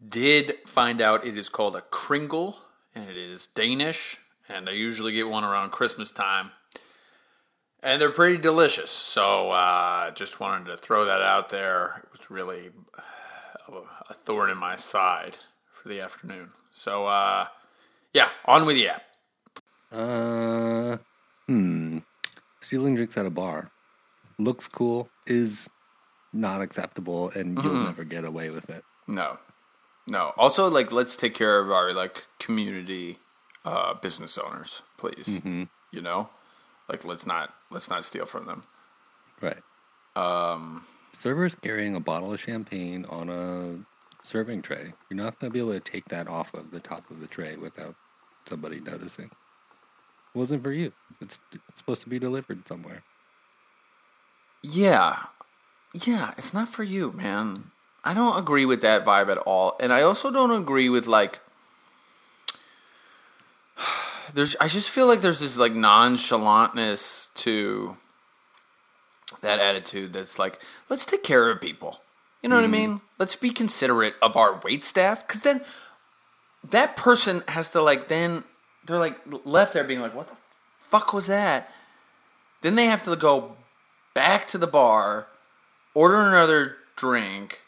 [0.05, 2.59] did find out it is called a kringle
[2.95, 4.17] and it is Danish.
[4.47, 6.51] And I usually get one around Christmas time
[7.85, 8.89] and they're pretty delicious.
[8.89, 12.03] So uh, just wanted to throw that out there.
[12.03, 15.37] It was really uh, a thorn in my side
[15.71, 16.49] for the afternoon.
[16.73, 17.45] So uh,
[18.13, 19.03] yeah, on with the app.
[19.91, 20.97] Uh,
[21.45, 21.99] hmm.
[22.59, 23.69] Stealing drinks at a bar
[24.39, 25.09] looks cool.
[25.27, 25.69] Is
[26.33, 28.83] not acceptable, and you'll never get away with it.
[29.07, 29.37] No,
[30.07, 30.33] no.
[30.37, 33.17] Also, like let's take care of our like community
[33.63, 35.27] uh, business owners, please.
[35.91, 36.29] You know,
[36.89, 38.63] like let's not let's not steal from them.
[39.41, 39.61] Right.
[40.15, 44.93] Um, servers carrying a bottle of champagne on a serving tray.
[45.09, 47.27] You're not going to be able to take that off of the top of the
[47.27, 47.95] tray without
[48.47, 49.25] somebody noticing.
[49.25, 50.91] It wasn't for you.
[51.21, 53.03] It's, it's supposed to be delivered somewhere.
[54.63, 55.17] Yeah.
[55.93, 57.65] Yeah, it's not for you, man.
[58.05, 59.75] I don't agree with that vibe at all.
[59.79, 61.39] And I also don't agree with like
[64.33, 67.97] there's I just feel like there's this like nonchalantness to
[69.41, 71.99] that attitude that's like let's take care of people.
[72.43, 72.91] You know what I mm-hmm.
[72.91, 73.01] mean?
[73.17, 75.61] Let's be considerate of our wait staff cuz then
[76.63, 78.43] that person has to like then
[78.85, 80.35] they're like left there being like what the
[80.79, 81.73] fuck was that?
[82.61, 83.55] Then they have to go
[84.13, 85.27] back to the bar,
[85.93, 87.61] order another drink,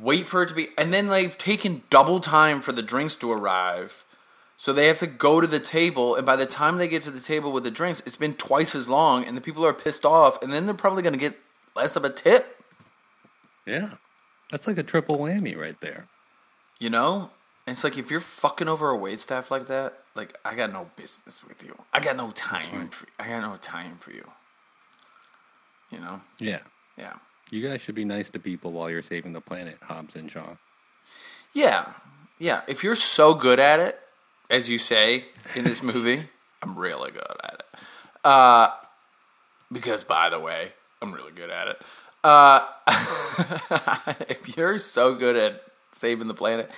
[0.00, 3.30] wait for it to be, and then they've taken double time for the drinks to
[3.30, 4.04] arrive.
[4.56, 7.10] So they have to go to the table, and by the time they get to
[7.10, 10.04] the table with the drinks, it's been twice as long, and the people are pissed
[10.04, 11.34] off, and then they're probably going to get
[11.76, 12.56] less of a tip.
[13.66, 13.90] Yeah.
[14.50, 16.06] That's like a triple whammy right there.
[16.78, 17.30] You know?
[17.66, 20.72] And it's like if you're fucking over a wait staff like that, like I got
[20.72, 21.76] no business with you.
[21.92, 22.88] I got no time.
[22.88, 24.24] For, I got no time for you.
[25.90, 26.20] You know?
[26.38, 26.60] Yeah.
[26.98, 27.14] Yeah.
[27.50, 30.56] You guys should be nice to people while you're saving the planet, Hobbs and Shaw.
[31.52, 31.92] Yeah.
[32.38, 32.62] Yeah.
[32.66, 33.98] If you're so good at it,
[34.50, 36.22] as you say in this movie,
[36.62, 37.80] I'm really good at it.
[38.24, 38.68] Uh,
[39.70, 40.68] because, by the way,
[41.02, 41.82] I'm really good at it.
[42.22, 42.66] Uh,
[44.28, 46.70] if you're so good at saving the planet,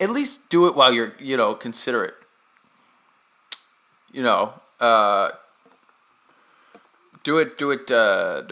[0.00, 2.14] at least do it while you're, you know, considerate.
[4.12, 5.28] You know, uh,
[7.24, 8.42] do it, do it, uh,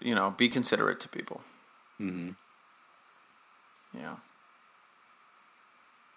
[0.00, 1.42] you know, be considerate to people.
[2.00, 2.30] Mm-hmm.
[3.98, 4.16] Yeah.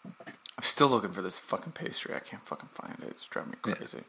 [0.06, 2.14] I'm still looking for this fucking pastry.
[2.16, 3.10] I can't fucking find it.
[3.10, 3.74] It's driving me Yeah.
[3.76, 4.04] crazy.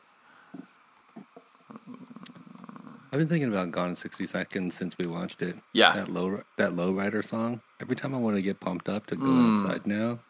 [3.13, 5.57] I've been thinking about Gone in 60 Seconds since we launched it.
[5.73, 5.93] Yeah.
[5.95, 7.61] That low that lowrider song.
[7.81, 9.65] Every time I want to get pumped up to go Mm.
[9.65, 10.21] outside now.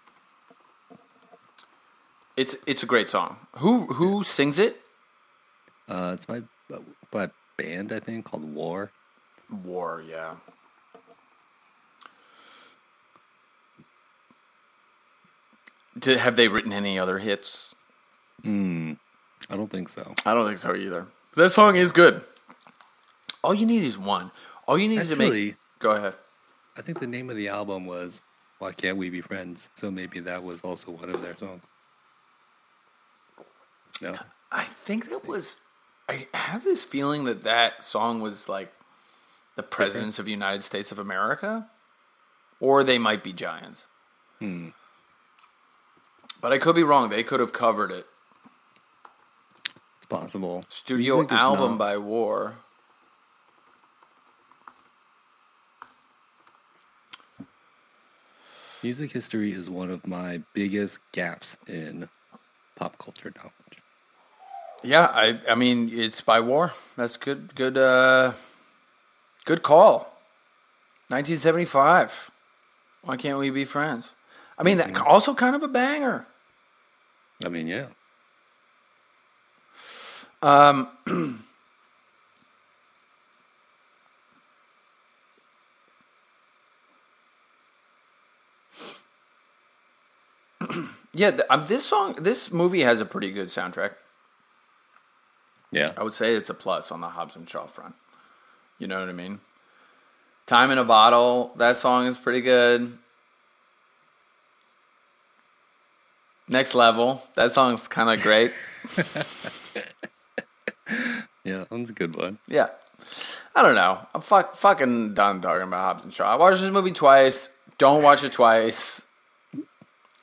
[2.38, 3.36] It's it's a great song.
[3.58, 4.80] Who who sings it?
[5.88, 6.42] Uh, it's by
[7.10, 7.30] by a
[7.62, 8.90] band I think called War.
[9.64, 10.34] War, yeah.
[15.98, 17.74] Did, have they written any other hits?
[18.42, 18.94] Hmm.
[19.50, 20.14] I don't think so.
[20.24, 21.06] I don't think so either.
[21.36, 22.22] That song is good.
[23.42, 24.30] All you need is one.
[24.66, 25.56] All you need is to make.
[25.78, 26.14] Go ahead.
[26.76, 28.20] I think the name of the album was
[28.58, 29.68] Why Can't We Be Friends?
[29.74, 31.62] So maybe that was also one of their songs.
[34.00, 34.16] No.
[34.52, 35.56] I think that was.
[36.10, 38.72] I have this feeling that that song was like
[39.54, 41.68] the presidents of the United States of America,
[42.58, 43.86] or they might be Giants.
[44.40, 44.70] Hmm.
[46.40, 47.10] But I could be wrong.
[47.10, 48.06] They could have covered it.
[49.98, 50.64] It's possible.
[50.68, 52.54] Studio album by War.
[58.82, 62.08] Music history is one of my biggest gaps in
[62.74, 63.79] pop culture knowledge.
[64.82, 66.72] Yeah, I I mean it's by War.
[66.96, 67.54] That's good.
[67.54, 67.76] Good.
[67.78, 68.32] uh
[69.44, 70.12] Good call.
[71.08, 72.30] 1975.
[73.02, 74.10] Why can't we be friends?
[74.58, 76.26] I mean, that also kind of a banger.
[77.44, 77.86] I mean, yeah.
[80.42, 80.88] Um,
[91.12, 93.94] yeah, th- um, this song, this movie has a pretty good soundtrack.
[95.70, 95.92] Yeah.
[95.96, 97.94] I would say it's a plus on the Hobbs and Shaw front.
[98.78, 99.38] You know what I mean?
[100.46, 102.92] Time in a Bottle, that song is pretty good.
[106.48, 108.52] Next Level, that song's kind of great.
[111.44, 112.38] Yeah, that's a good one.
[112.48, 112.68] Yeah.
[113.54, 113.98] I don't know.
[114.14, 116.32] I'm fuck, fucking done talking about Hobbs and Shaw.
[116.32, 117.48] I watched this movie twice.
[117.78, 119.00] Don't watch it twice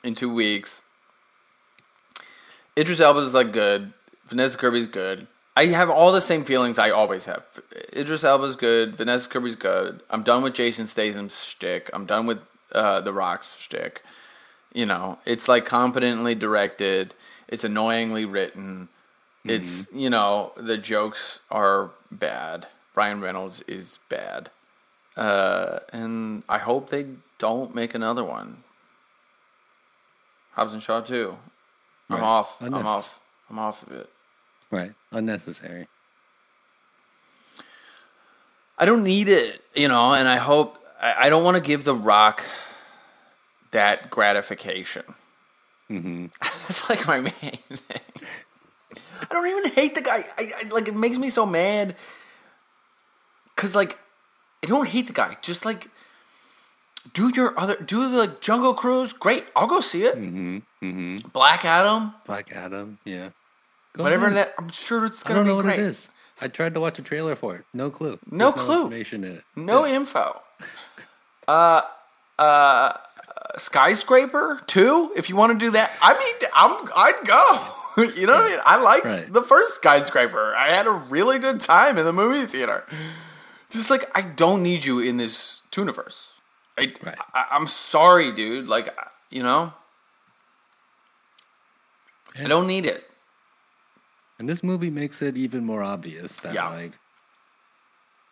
[0.04, 0.80] in two weeks.
[2.78, 3.92] Idris Elba's like good.
[4.28, 5.26] Vanessa Kirby's good.
[5.58, 7.42] I have all the same feelings I always have.
[7.96, 8.94] Idris Elba's good.
[8.96, 10.00] Vanessa Kirby's good.
[10.08, 11.90] I'm done with Jason Statham's shtick.
[11.92, 12.40] I'm done with
[12.72, 14.02] uh, The Rock's shtick.
[14.72, 17.12] You know, it's like competently directed.
[17.48, 18.88] It's annoyingly written.
[19.44, 22.66] It's you know the jokes are bad.
[22.94, 24.50] Ryan Reynolds is bad,
[25.16, 27.06] uh, and I hope they
[27.38, 28.58] don't make another one.
[30.52, 31.36] Hobbs and Shaw too.
[32.10, 32.22] I'm Right.
[32.22, 32.62] off.
[32.62, 33.20] I'm off.
[33.50, 34.10] I'm off of it.
[34.70, 34.92] Right.
[35.12, 35.88] Unnecessary.
[38.78, 41.94] I don't need it, you know, and I hope I, don't want to give The
[41.94, 42.44] Rock
[43.72, 45.02] that gratification.
[45.90, 46.26] Mm-hmm.
[46.40, 48.26] That's like my main thing.
[49.20, 50.22] I don't even hate the guy.
[50.36, 51.96] I, I like it makes me so mad
[53.54, 53.98] because like
[54.62, 55.36] I don't hate the guy.
[55.42, 55.88] Just like
[57.14, 59.12] do your other do the like, Jungle Cruise.
[59.12, 60.14] Great, I'll go see it.
[60.14, 62.98] hmm hmm Black Adam, Black Adam.
[63.04, 63.30] Yeah.
[63.94, 64.38] Go whatever ahead.
[64.48, 64.54] that.
[64.58, 65.78] I'm sure it's gonna I don't be know what great.
[65.80, 66.08] it is.
[66.40, 67.64] I tried to watch a trailer for it.
[67.74, 68.18] No clue.
[68.30, 68.82] No There's clue.
[68.82, 69.44] information in it.
[69.56, 70.40] No info.
[71.48, 71.80] Uh,
[72.38, 72.92] uh,
[73.56, 75.10] skyscraper two.
[75.16, 77.74] If you want to do that, I mean, I'm I'd go.
[78.16, 78.60] You know what I mean?
[78.64, 79.32] I liked Right.
[79.32, 80.54] the first skyscraper.
[80.54, 82.84] I had a really good time in the movie theater.
[83.70, 86.30] Just like I don't need you in this universe.
[86.78, 87.16] I, Right.
[87.34, 88.68] I I'm sorry, dude.
[88.68, 88.94] Like
[89.30, 89.72] you know,
[92.38, 93.02] I don't need it.
[94.38, 96.68] And this movie makes it even more obvious that Yeah.
[96.68, 96.98] like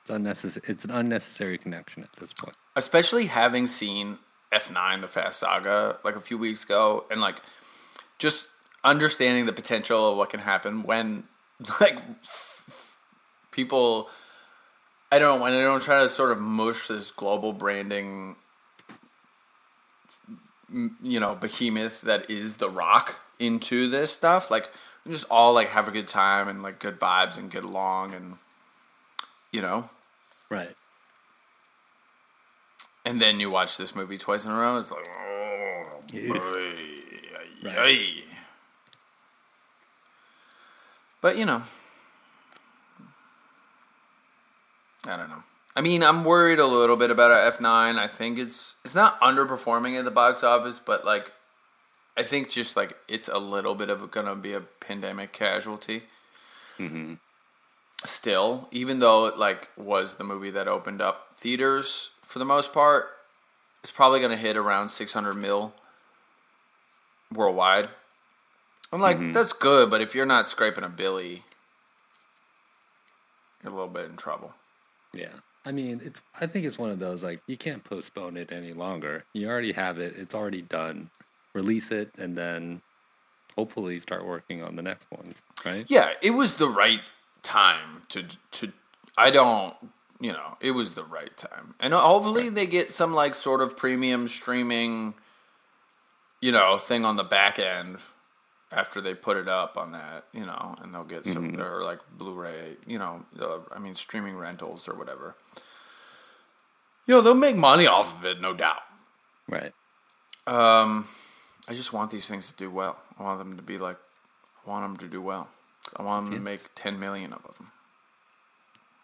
[0.02, 0.64] it's unnecessary.
[0.68, 2.54] It's an unnecessary connection at this point.
[2.76, 4.18] especially having seen
[4.52, 7.36] F9, the Fast Saga, like a few weeks ago, and like
[8.18, 8.48] just
[8.84, 11.24] understanding the potential of what can happen when
[11.80, 11.98] like
[13.50, 14.08] people.
[15.10, 18.34] I don't know when they don't try to sort of mush this global branding,
[21.02, 24.50] you know, behemoth that is The Rock into this stuff.
[24.50, 24.68] Like,
[25.06, 28.34] just all like have a good time and like good vibes and get along and
[29.52, 29.88] you know.
[30.50, 30.74] Right.
[33.04, 34.78] And then you watch this movie twice in a row.
[34.78, 36.32] It's like, oh, Yeah.
[36.32, 36.72] boy,
[37.62, 38.24] Right.
[41.20, 41.62] But you know,
[45.06, 45.42] I don't know.
[45.74, 47.98] I mean, I'm worried a little bit about our F9.
[47.98, 51.32] I think it's it's not underperforming at the box office, but like,
[52.16, 56.02] I think just like it's a little bit of gonna be a pandemic casualty.
[56.78, 57.14] Mm-hmm.
[58.04, 62.72] Still, even though it like was the movie that opened up theaters for the most
[62.72, 63.06] part,
[63.82, 65.74] it's probably gonna hit around 600 mil
[67.32, 67.88] worldwide.
[68.92, 69.34] I'm like, Mhm.
[69.34, 71.42] that's good, but if you're not scraping a billy,
[73.62, 74.54] you're a little bit in trouble.
[75.12, 75.32] Yeah.
[75.64, 76.20] I mean, it's.
[76.40, 79.24] I think it's one of those like you can't postpone it any longer.
[79.32, 80.14] You already have it.
[80.16, 81.10] It's already done.
[81.56, 82.82] Release it, and then
[83.56, 85.40] hopefully start working on the next ones.
[85.64, 85.86] Right.
[85.88, 87.00] Yeah, it was the right
[87.42, 88.72] time to to.
[89.16, 89.74] I don't,
[90.20, 93.74] you know, it was the right time, and hopefully they get some like sort of
[93.76, 95.14] premium streaming,
[96.42, 97.96] you know, thing on the back end
[98.72, 101.60] after they put it up on that, you know, and they'll get some Mhm.
[101.64, 105.34] or like Blu-ray, you know, uh, I mean streaming rentals or whatever.
[107.06, 108.82] You know, they'll make money off of it, no doubt.
[109.48, 109.72] Right.
[110.48, 111.08] Um,
[111.68, 112.96] I just want these things to do well.
[113.18, 113.96] I want them to be like,
[114.66, 115.48] I want them to do well.
[115.96, 117.70] I want them to make ten million of them.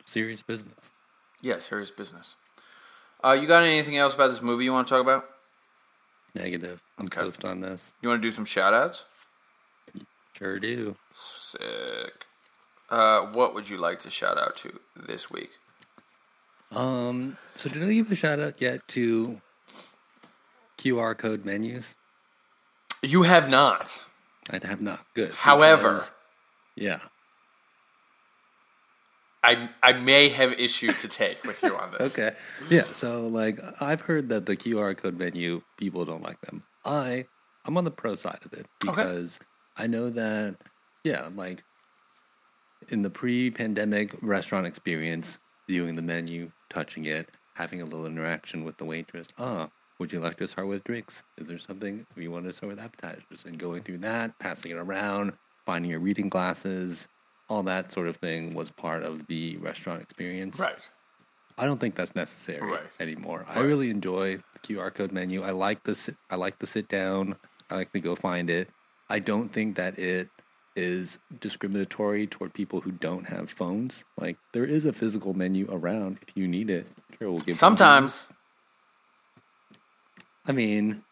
[0.05, 0.91] Serious business.
[1.41, 2.35] Yeah, serious business.
[3.25, 5.25] Uh, you got anything else about this movie you want to talk about?
[6.35, 6.81] Negative.
[6.99, 7.21] I'm Okay.
[7.21, 7.93] post on this.
[8.01, 9.05] You want to do some shout outs?
[10.37, 10.97] Sure do.
[11.15, 12.25] Sick.
[12.91, 15.51] Uh, what would you like to shout out to this week?
[16.71, 17.37] Um.
[17.55, 19.41] So did I give a shout out yet to
[20.79, 21.95] QR code menus?
[23.03, 23.99] You have not.
[24.51, 25.01] I have not.
[25.15, 25.33] Good.
[25.33, 26.13] However- because-
[26.77, 27.01] yeah.
[29.45, 32.01] I I may have issue to take with you on this.
[32.19, 32.37] Okay.
[32.71, 32.83] Yeah.
[32.83, 36.63] So like I've heard that the QR code menu people don't like them.
[36.85, 37.27] I
[37.65, 38.91] I'm on the pro side of it Okay.
[39.03, 39.41] because
[39.77, 40.57] I know that
[41.03, 41.65] yeah, like
[42.89, 45.39] in the pre-pandemic restaurant experience,
[45.69, 49.27] viewing the menu, touching it, having a little interaction with the waitress.
[49.39, 49.69] Ah,
[50.03, 51.23] would you like to start with drinks?
[51.39, 53.45] Is there something you want to start with appetizers?
[53.47, 55.35] And going through that, passing it around,
[55.65, 57.07] finding your reading glasses,
[57.49, 60.59] all that sort of thing was part of the restaurant experience.
[60.59, 60.75] Right.
[61.57, 62.81] I don't think that's necessary Right.
[62.99, 63.47] anymore.
[63.49, 65.45] I really enjoy the QR code menu.
[65.45, 67.37] I like the sit, I like the sit down.
[67.71, 68.71] I like to go find it.
[69.09, 70.31] I don't think that it
[70.75, 74.03] is discriminatory toward people who don't have phones.
[74.19, 76.89] Like there is a physical menu around if you need it.
[77.21, 77.55] Sure, we'll give.
[77.57, 78.27] Sometimes.
[80.47, 81.03] I mean,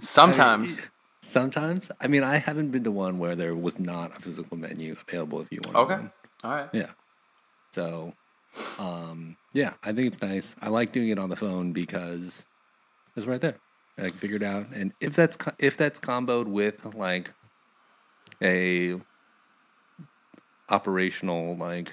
[0.00, 0.80] Sometimes.
[1.22, 1.90] sometimes.
[2.00, 5.40] I mean, I haven't been to one where there was not a physical menu available
[5.40, 5.76] if you want.
[5.76, 5.94] Okay.
[5.94, 6.12] One.
[6.44, 6.68] All right.
[6.72, 6.90] Yeah.
[7.72, 8.14] So,
[8.78, 10.56] um, yeah, I think it's nice.
[10.60, 12.44] I like doing it on the phone because
[13.16, 13.56] it's right there.
[13.98, 17.34] I can figure it out, and if that's if that's comboed with like
[18.40, 18.98] a
[20.70, 21.92] operational like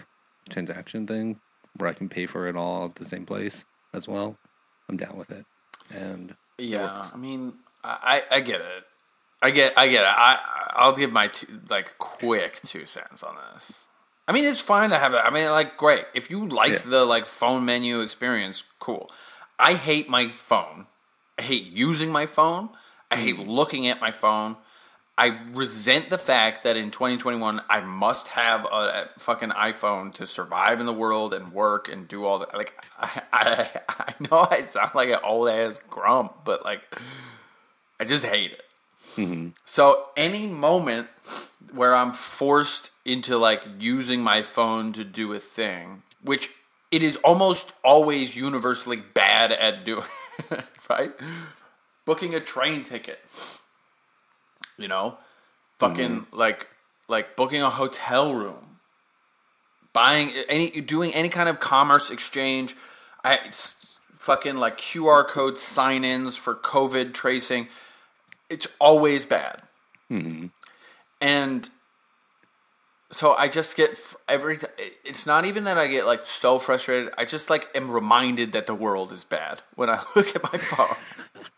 [0.50, 1.40] transaction thing
[1.76, 4.38] where I can pay for it all at the same place as well,
[4.88, 5.46] I'm down with it.
[5.92, 8.84] And Yeah, I mean, I, I get it.
[9.42, 10.08] I get, I get it.
[10.08, 10.40] I,
[10.74, 13.86] I'll give my two, like quick two cents on this.
[14.28, 15.22] I mean, it's fine to have it.
[15.24, 16.82] I mean, like, great if you like Yeah.
[16.86, 18.64] the like phone menu experience.
[18.80, 19.10] Cool.
[19.60, 20.88] I hate my phone.
[21.40, 22.70] I hate using my phone.
[23.10, 23.50] I hate mm-hmm.
[23.50, 24.58] looking at my phone.
[25.18, 30.26] I resent the fact that in 2021 I must have a, a fucking iPhone to
[30.26, 32.54] survive in the world and work and do all that.
[32.54, 36.82] Like, I, I, I know I sound like an old ass grump, but like,
[38.00, 38.64] I just hate it.
[39.16, 39.50] Mm-hmm.
[39.66, 41.08] So any moment
[41.74, 46.52] where I'm forced into like using my phone to do a thing, which
[46.92, 50.06] it is almost always universally bad at doing,
[50.90, 51.12] right?
[52.06, 53.20] Booking a train ticket,
[54.78, 55.18] you know,
[55.80, 56.38] fucking mm-hmm.
[56.38, 56.68] like
[57.08, 58.80] like booking a hotel room,
[59.94, 62.76] buying any doing any kind of commerce exchange,
[63.24, 63.40] I
[64.18, 67.68] fucking like QR code sign-ins for COVID tracing.
[68.50, 69.62] It's always bad.
[70.12, 70.48] Mm-hmm.
[71.20, 71.70] And
[73.12, 73.98] so I just get
[74.28, 74.58] every.
[75.06, 77.12] It's not even that I get like so frustrated.
[77.18, 80.60] I just like am reminded that the world is bad when I look at my
[80.60, 80.96] phone.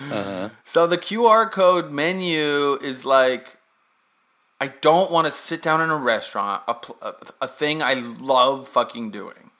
[0.00, 0.48] Uh-huh.
[0.64, 3.56] So the QR code menu is like,
[4.60, 8.68] I don't want to sit down in a restaurant, a, a, a thing I love
[8.68, 9.50] fucking doing,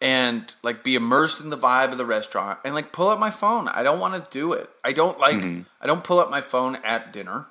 [0.00, 3.30] and like be immersed in the vibe of the restaurant and like pull up my
[3.30, 3.68] phone.
[3.68, 4.68] I don't want to do it.
[4.84, 5.36] I don't like.
[5.36, 5.62] Mm-hmm.
[5.80, 7.46] I don't pull up my phone at dinner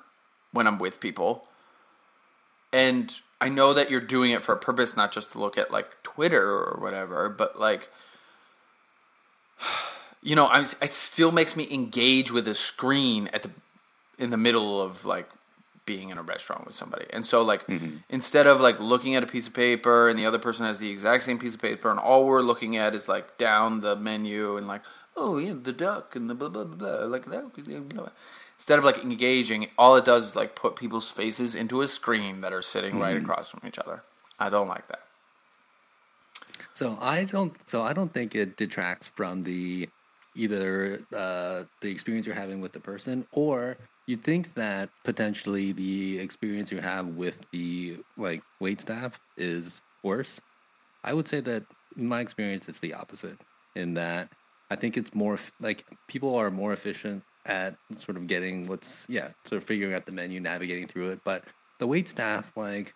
[0.52, 1.48] when I'm with people,
[2.72, 5.70] and I know that you're doing it for a purpose, not just to look at
[5.70, 7.90] like Twitter or whatever, but like
[10.24, 13.50] you know, I, it still makes me engage with a screen at the
[14.18, 15.28] in the middle of like
[15.86, 17.04] being in a restaurant with somebody.
[17.12, 17.96] And so like mm-hmm.
[18.08, 20.90] instead of like looking at a piece of paper and the other person has the
[20.90, 24.56] exact same piece of paper and all we're looking at is like down the menu
[24.56, 24.80] and like
[25.16, 27.44] oh yeah the duck and the blah blah blah, blah like that
[28.56, 32.40] instead of like engaging all it does is like put people's faces into a screen
[32.40, 33.24] that are sitting right mm-hmm.
[33.24, 34.02] across from each other.
[34.38, 35.00] I don't like that.
[36.72, 37.54] So I don't.
[37.68, 39.88] So I don't think it detracts from the
[40.34, 43.76] either uh, the experience you're having with the person, or
[44.06, 50.40] you think that potentially the experience you have with the like wait staff is worse.
[51.02, 51.64] I would say that
[51.96, 53.38] in my experience, it's the opposite.
[53.74, 54.28] In that,
[54.70, 59.30] I think it's more like people are more efficient at sort of getting what's yeah,
[59.46, 61.20] sort of figuring out the menu, navigating through it.
[61.24, 61.44] But
[61.78, 62.94] the wait staff, like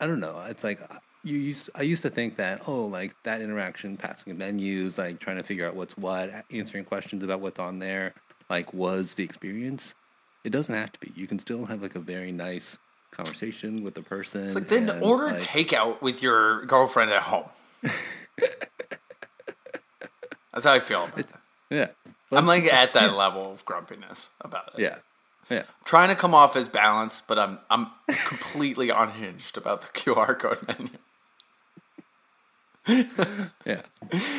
[0.00, 0.42] I don't know.
[0.48, 0.80] It's like
[1.24, 1.70] you used.
[1.74, 5.66] I used to think that oh, like that interaction, passing menus, like trying to figure
[5.66, 8.14] out what's what, answering questions about what's on there,
[8.48, 9.94] like was the experience.
[10.44, 11.12] It doesn't have to be.
[11.16, 12.78] You can still have like a very nice
[13.10, 14.44] conversation with the person.
[14.44, 17.48] It's like then and, order like, takeout with your girlfriend at home.
[20.52, 21.40] That's how I feel about that.
[21.70, 21.88] Yeah,
[22.30, 24.82] I'm like at that level of grumpiness about it.
[24.82, 24.98] yeah,
[25.50, 25.62] yeah.
[25.84, 30.58] Trying to come off as balanced, but I'm I'm completely unhinged about the QR code
[30.68, 30.90] menu.
[33.66, 33.80] Yeah,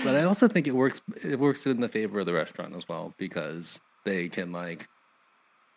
[0.03, 1.01] but I also think it works.
[1.23, 4.87] It works in the favor of the restaurant as well because they can like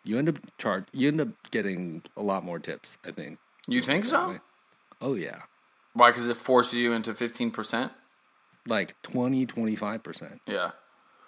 [0.03, 0.85] you end up charge.
[0.93, 2.97] You end up getting a lot more tips.
[3.05, 3.39] I think.
[3.67, 4.37] You think so?
[5.01, 5.41] Oh yeah,
[5.93, 6.11] Why?
[6.11, 7.91] Because it forces you into fifteen percent.
[8.67, 10.41] like 20 25 percent.
[10.45, 10.71] Yeah.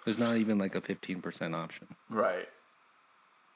[0.04, 1.88] There's not even like a fifteen percent option.
[2.08, 2.46] Right.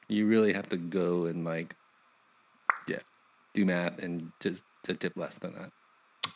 [0.09, 1.75] You really have to go and like,
[2.89, 3.01] yeah,
[3.55, 5.71] do math and just to tip less than that.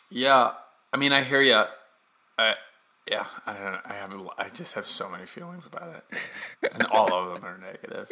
[0.09, 0.51] Yeah.
[0.93, 1.63] I mean, I hear you.
[2.37, 2.55] I,
[3.09, 3.25] yeah.
[3.45, 3.63] I don't.
[3.71, 3.79] know.
[3.85, 4.13] I have.
[4.13, 8.09] a- I just have so many feelings about it, and all of them are negative.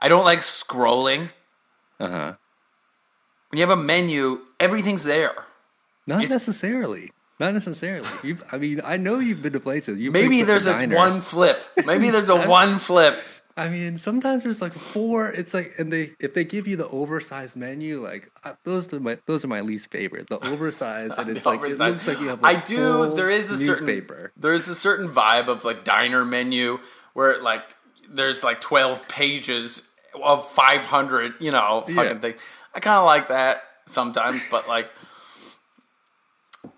[0.00, 1.30] I don't like scrolling.
[2.00, 2.32] Uh huh.
[3.50, 5.34] When you have a menu, everything's there.
[6.06, 7.12] Not It's- necessarily.
[7.40, 8.06] Not necessarily.
[8.22, 9.98] You've, I mean, I know you've been to places.
[9.98, 11.60] You Maybe there's a one flip.
[11.86, 13.20] Maybe there's a one flip.
[13.56, 15.30] I mean, sometimes there's like four.
[15.30, 19.00] It's like, and they if they give you the oversized menu, like uh, those are
[19.00, 20.28] my those are my least favorite.
[20.28, 22.42] The oversized, and it's like it looks like you have.
[22.42, 23.14] I do.
[23.14, 24.32] There is a certain newspaper.
[24.36, 26.78] There is a certain vibe of like diner menu
[27.12, 27.62] where like
[28.08, 29.82] there's like twelve pages
[30.22, 31.34] of five hundred.
[31.40, 32.18] You know, fucking Yeah.
[32.18, 32.34] thing.
[32.74, 34.88] I kind of like that sometimes, but like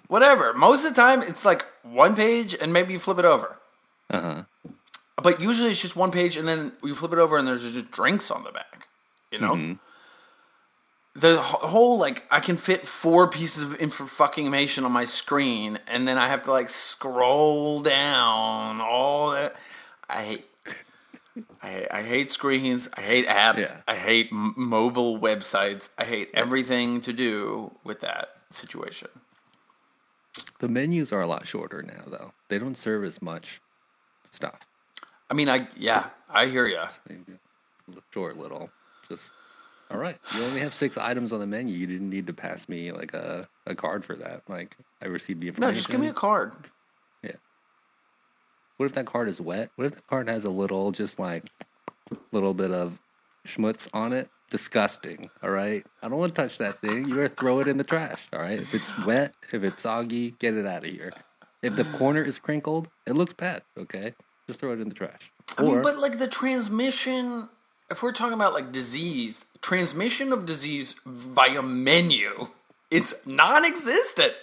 [0.09, 0.53] whatever.
[0.55, 3.57] Most of the time, it's like one page and maybe you flip it over.
[4.11, 4.43] Uh huh.
[5.23, 7.91] But usually it's just one page and then you flip it over and there's just
[7.91, 8.89] drinks on the back.
[9.31, 9.55] You know?
[9.55, 9.73] Mm-hmm.
[11.17, 16.09] The whole, like, I can fit four pieces of fucking information on my screen and
[16.09, 19.55] then I have to, like, scroll down all that.
[20.09, 20.45] I hate.
[21.63, 22.89] I hate, I hate screens.
[22.95, 23.61] I hate apps.
[23.61, 23.81] Yeah.
[23.89, 25.89] I hate m- mobile websites.
[25.99, 29.09] I hate everything to do with that situation.
[30.61, 32.33] The menus are a lot shorter now, though.
[32.49, 33.61] They don't serve as much
[34.31, 34.61] stuff.
[35.31, 36.83] I mean, I yeah, I hear you.
[38.13, 38.71] Short little.
[39.09, 39.31] Just
[39.91, 40.17] all right.
[40.35, 41.77] You only have six items on the menu.
[41.77, 44.43] You didn't need to pass me like a, a card for that.
[44.49, 45.71] Like I received the information.
[45.71, 46.53] No, just give me a card.
[47.23, 47.33] Yeah.
[48.77, 49.71] What if that card is wet?
[49.77, 51.45] What if the card has a little, just like,
[52.33, 52.99] little bit of
[53.47, 54.29] schmutz on it?
[54.51, 55.31] Disgusting.
[55.43, 55.85] All right.
[56.03, 57.09] I don't want to touch that thing.
[57.09, 58.27] You better throw it in the trash.
[58.33, 58.59] All right.
[58.59, 61.13] If it's wet, if it's soggy, get it out of here.
[61.63, 63.63] If the corner is crinkled, it looks bad.
[63.79, 64.15] Okay.
[64.47, 65.33] Just throw it in the trash.
[65.57, 67.49] I Or mean, but like the transmission,
[67.91, 72.47] if we're talking about like disease, transmission of disease via menu
[72.91, 74.35] is non-existent.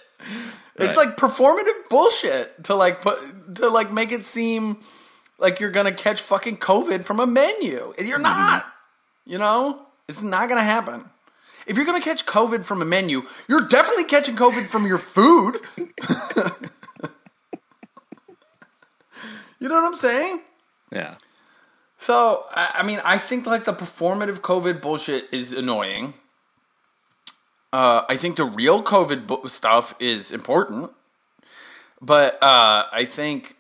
[0.78, 3.18] It's like performative bullshit to like put
[3.56, 4.78] to like make it seem
[5.38, 8.42] like you're gonna catch fucking COVID from a menu, and you're mm-hmm.
[8.42, 8.66] not.
[9.26, 11.06] You know, it's not gonna happen.
[11.68, 15.58] If you're gonna catch COVID from a menu, you're definitely catching COVID from your food.
[19.62, 20.42] you know what I'm saying?
[20.92, 21.16] yeah.
[21.98, 26.16] So, I mean, I think like the performative COVID bullshit is annoying.
[27.72, 30.90] Uh, I think the real COVID bu- stuff is important.
[32.02, 33.56] But uh, I think,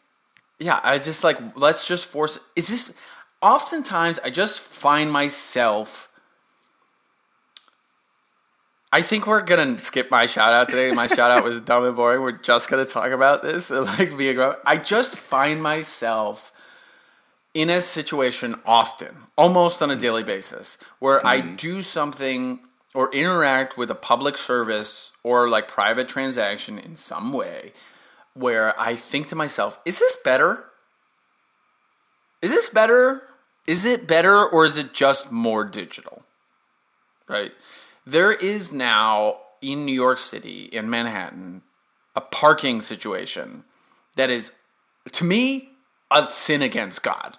[0.59, 2.39] yeah, I just like, let's just force.
[2.55, 2.93] Is this.
[3.43, 6.09] Oftentimes, I just find myself.
[8.93, 10.91] I think we're gonna skip my shout out today.
[10.91, 12.21] My shout out was dumb and boring.
[12.21, 14.55] We're just gonna talk about this and like be a grown.
[14.65, 16.51] I just find myself
[17.53, 20.01] in a situation often, almost on a mm-hmm.
[20.01, 21.55] daily basis, where I mm-hmm.
[21.55, 22.59] do something
[22.93, 27.71] or interact with a public service or like private transaction in some way
[28.33, 30.65] where I think to myself, is this better?
[32.41, 33.23] Is this better?
[33.67, 36.23] Is it better or is it just more digital?
[37.27, 37.51] Right?
[38.05, 41.61] There is now in New York City, in Manhattan,
[42.15, 43.63] a parking situation
[44.15, 44.51] that is,
[45.11, 45.69] to me,
[46.09, 47.37] a sin against God.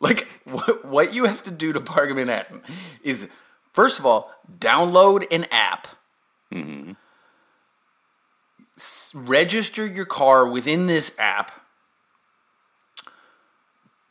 [0.00, 2.62] Like, what, what you have to do to park in Manhattan
[3.02, 3.28] is,
[3.72, 5.88] first of all, download an app,
[6.52, 6.92] mm-hmm.
[8.76, 11.52] S- register your car within this app,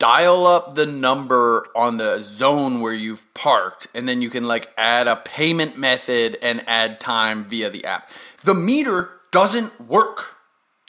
[0.02, 4.68] dial up the number on the zone where you've parked, and then you can like
[4.76, 8.10] add a payment method and add time via the app.
[8.42, 10.34] The meter doesn't work.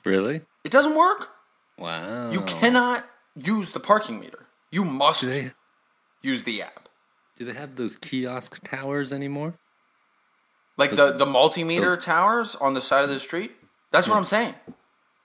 [0.04, 0.42] Really?
[0.64, 1.30] It doesn't work.
[1.78, 2.32] Wow.
[2.32, 3.06] You cannot
[3.36, 4.48] use the parking meter.
[4.72, 5.52] You must they
[6.24, 6.90] use the app.
[7.38, 9.54] do they have those kiosk towers anymore?
[10.76, 13.52] Like the, the multimeter towers on the side of the street.
[13.92, 14.56] That's what I'm saying.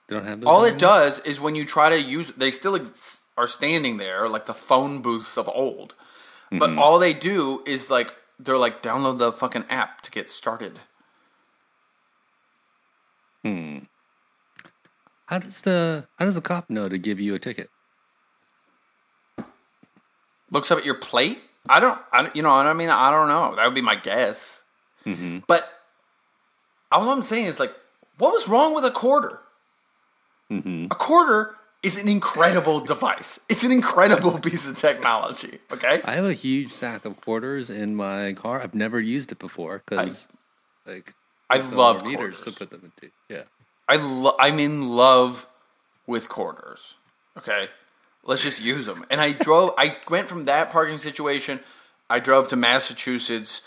[0.07, 0.47] They don't have those.
[0.47, 4.27] All it does is when you try to use, they still ex- are standing there
[4.27, 5.95] like the phone booths of old.
[6.51, 6.79] But mm-hmm.
[6.79, 10.79] all they do is like they're like download the fucking app to get started.
[13.43, 13.79] Hmm.
[15.27, 17.69] How does the how does the cop know to give you a ticket?
[20.51, 21.39] Looks up at your plate.
[21.69, 21.99] I don't.
[22.11, 22.89] I don't- you know what I mean.
[22.89, 23.55] I don't know.
[23.55, 24.61] That would be my guess.
[25.05, 25.39] Mm-hmm.
[25.47, 25.71] But
[26.91, 27.71] all I'm saying is like,
[28.17, 29.39] what was wrong with a quarter?
[30.51, 30.85] Mm-hmm.
[30.85, 33.39] A quarter is an incredible device.
[33.47, 35.59] It's an incredible piece of technology.
[35.71, 36.01] Okay.
[36.03, 38.61] I have a huge sack of quarters in my car.
[38.61, 40.27] I've never used it before because,
[40.85, 41.13] like,
[41.49, 43.13] I love meters to put them into.
[43.29, 43.43] Yeah.
[43.87, 45.47] I lo- I'm in love
[46.05, 46.95] with quarters.
[47.37, 47.67] Okay,
[48.23, 49.05] let's just use them.
[49.09, 49.71] And I drove.
[49.77, 51.59] I went from that parking situation.
[52.09, 53.61] I drove to Massachusetts,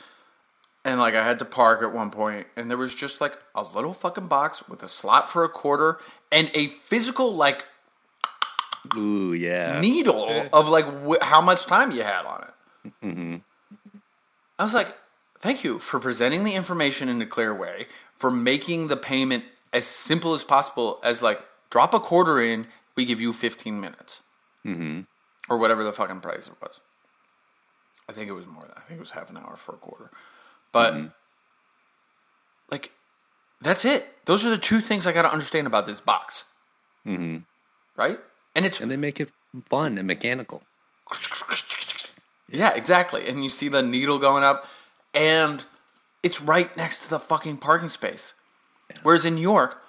[0.84, 3.62] and like I had to park at one point, and there was just like a
[3.62, 5.98] little fucking box with a slot for a quarter
[6.30, 7.64] and a physical like
[8.96, 9.80] Ooh, yeah.
[9.80, 13.42] needle of like wh- how much time you had on it.
[14.58, 14.88] I was like,
[15.38, 19.86] thank you for presenting the information in a clear way, for making the payment as
[19.86, 22.66] simple as possible as like drop a quarter in,
[22.96, 24.20] we give you 15 minutes.
[24.64, 25.00] Mm-hmm.
[25.48, 26.80] Or whatever the fucking price it was.
[28.08, 29.78] I think it was more than I think it was half an hour for a
[29.78, 30.10] quarter.
[30.72, 30.94] But
[32.70, 32.90] like
[33.60, 34.06] that's it.
[34.26, 36.44] Those are the two things I got to understand about this box.
[37.06, 37.38] Mm-hmm.
[37.96, 38.18] Right?
[38.54, 39.30] And it's and they make it
[39.68, 40.62] fun and mechanical.
[42.50, 43.26] Yeah, exactly.
[43.28, 44.66] And you see the needle going up,
[45.14, 45.64] and
[46.22, 48.34] it's right next to the fucking parking space.
[49.02, 49.82] Whereas in New York,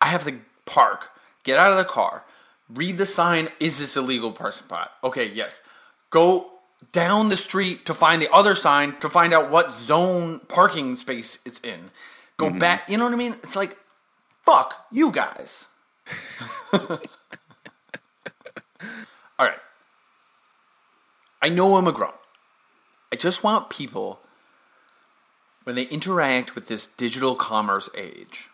[0.00, 0.34] I have to
[0.66, 1.10] park,
[1.44, 2.24] get out of the car,
[2.68, 3.48] read the sign.
[3.60, 4.92] Is this a legal parking spot?
[5.04, 5.60] Okay, yes.
[6.10, 6.50] Go
[6.92, 11.38] down the street to find the other sign to find out what zone parking space
[11.44, 11.90] it's in.
[12.36, 12.58] Go mm-hmm.
[12.58, 12.88] back.
[12.88, 13.34] You know what I mean?
[13.34, 13.76] It's like,
[14.44, 15.66] fuck you guys.
[16.72, 16.98] All
[19.38, 19.58] right.
[21.42, 22.12] I know I'm a grown.
[23.12, 24.20] I just want people,
[25.64, 28.48] when they interact with this digital commerce age,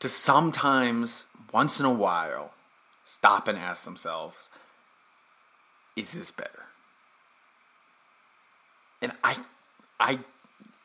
[0.00, 2.52] to sometimes, once in a while,
[3.04, 4.48] stop and ask themselves,
[5.96, 6.66] is this better?
[9.00, 9.36] And I,
[9.98, 10.18] I,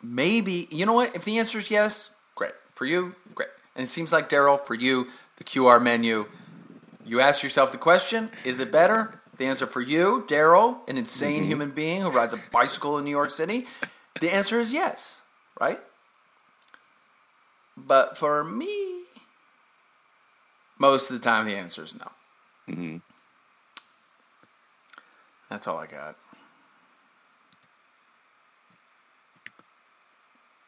[0.01, 1.15] maybe, you know what?
[1.15, 2.53] If the answer is yes, great.
[2.75, 3.49] For you, great.
[3.75, 5.07] And it seems like, Daryl, for you,
[5.37, 6.25] the QR menu,
[7.05, 9.20] you ask yourself the question, is it better?
[9.41, 11.47] The answer for you, Daryl, an insane mm-hmm.
[11.47, 13.65] human being who rides a bicycle in New York City,
[14.19, 15.19] the answer is yes,
[15.59, 15.79] right?
[17.75, 19.01] But for me,
[20.77, 22.11] most of the time the answer is no.
[22.69, 22.97] Mm-hmm.
[25.49, 26.15] That's all I got.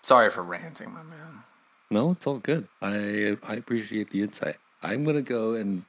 [0.02, 1.44] Sorry for ranting, my man.
[1.92, 2.68] No, it's all good.
[2.82, 4.56] I I appreciate the insight.
[4.82, 5.84] I'm gonna go and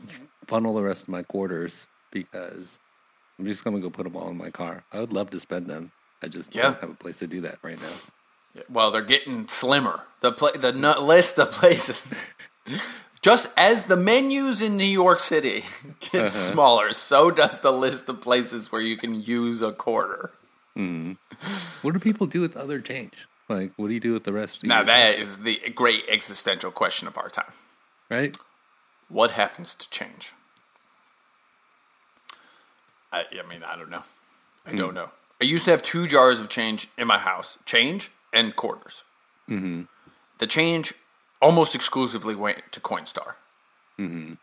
[0.47, 2.79] funnel the rest of my quarters because
[3.39, 4.85] I'm just gonna go put them all in my car.
[4.91, 5.93] I would love to spend them.
[6.23, 6.63] I just Yeah.
[6.63, 8.63] don't have a place to do that right now.
[8.71, 10.07] Well, they're getting slimmer.
[10.23, 12.25] The pla- the nut list of places.
[13.21, 15.65] Just as the menus in New York City
[16.01, 16.27] get uh-huh.
[16.27, 20.31] smaller, so does the list of places where you can use a quarter.
[20.77, 21.13] Hmm.
[21.83, 23.27] What do people do with other change?
[23.49, 24.63] Like, what do you do with the rest?
[24.63, 27.53] Of Now that is the great existential question of our time.
[28.11, 28.37] right?
[29.09, 30.33] What happens to change?
[33.15, 34.03] I, I mean, I don't know.
[34.67, 35.09] I don't know.
[35.41, 39.05] I used to have two jars of change in my house: change and quarters.
[39.49, 39.83] Mm-hmm.
[40.39, 40.95] The change
[41.41, 43.35] almost exclusively went to Coinstar.
[43.99, 44.35] Mm-hmm.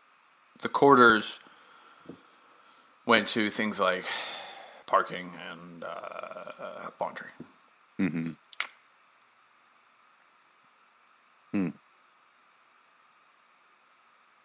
[0.62, 1.40] The quarters
[3.04, 4.06] went to things like
[4.86, 7.28] parking and uh, laundry.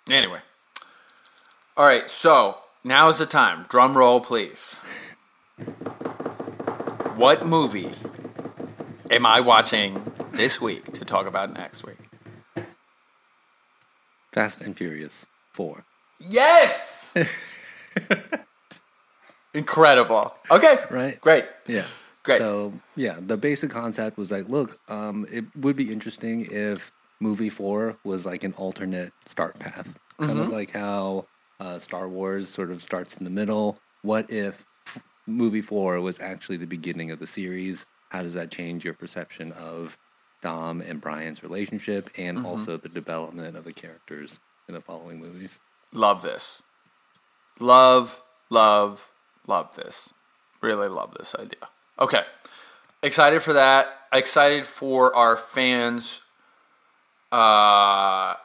[0.10, 0.40] Anyway.
[1.78, 2.58] All right, so
[2.88, 3.66] now's the time.
[3.70, 4.76] Drum roll, please.
[7.16, 7.92] What movie
[9.12, 11.98] am I watching this week to talk about next week?
[14.32, 15.84] Fast and Furious Four.
[16.20, 17.14] Yes!
[19.54, 20.34] Incredible.
[20.52, 20.76] Okay.
[20.92, 21.20] Right.
[21.22, 21.46] Great.
[21.68, 21.86] Yeah.
[22.24, 22.38] Great.
[22.40, 27.50] So yeah, the basic concept was like, look, um, it would be interesting if movie
[27.50, 30.40] four was like an alternate start path, kind Mm-hmm.
[30.42, 31.26] of like how
[31.60, 33.78] uh, Star Wars sort of starts in the middle.
[34.02, 37.86] What if f- movie four was actually the beginning of the series?
[38.10, 39.98] How does that change your perception of
[40.42, 42.46] Dom and Brian's relationship, and Mm-hmm.
[42.46, 45.60] also the development of the characters in the following movies?
[45.94, 46.62] Love this.
[47.60, 49.08] Love, love,
[49.48, 50.14] love this.
[50.62, 51.68] Really love this idea.
[52.00, 52.22] Okay.
[53.04, 53.88] Excited for that.
[54.14, 56.22] Excited for our fans
[57.32, 58.36] uh,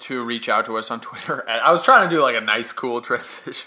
[0.00, 1.44] to reach out to us on Twitter.
[1.48, 3.66] I was trying to do like a nice, cool transition.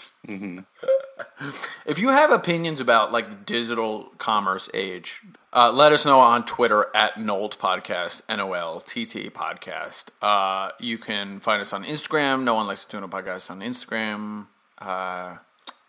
[1.86, 5.20] if you have opinions about like digital commerce age,
[5.52, 10.06] uh, let us know on Twitter at Nolt Podcast, N O L T T Podcast.
[10.22, 12.44] Uh, you can find us on Instagram.
[12.44, 14.46] No One Likes the Tuna podcast on Instagram.
[14.78, 15.36] Uh,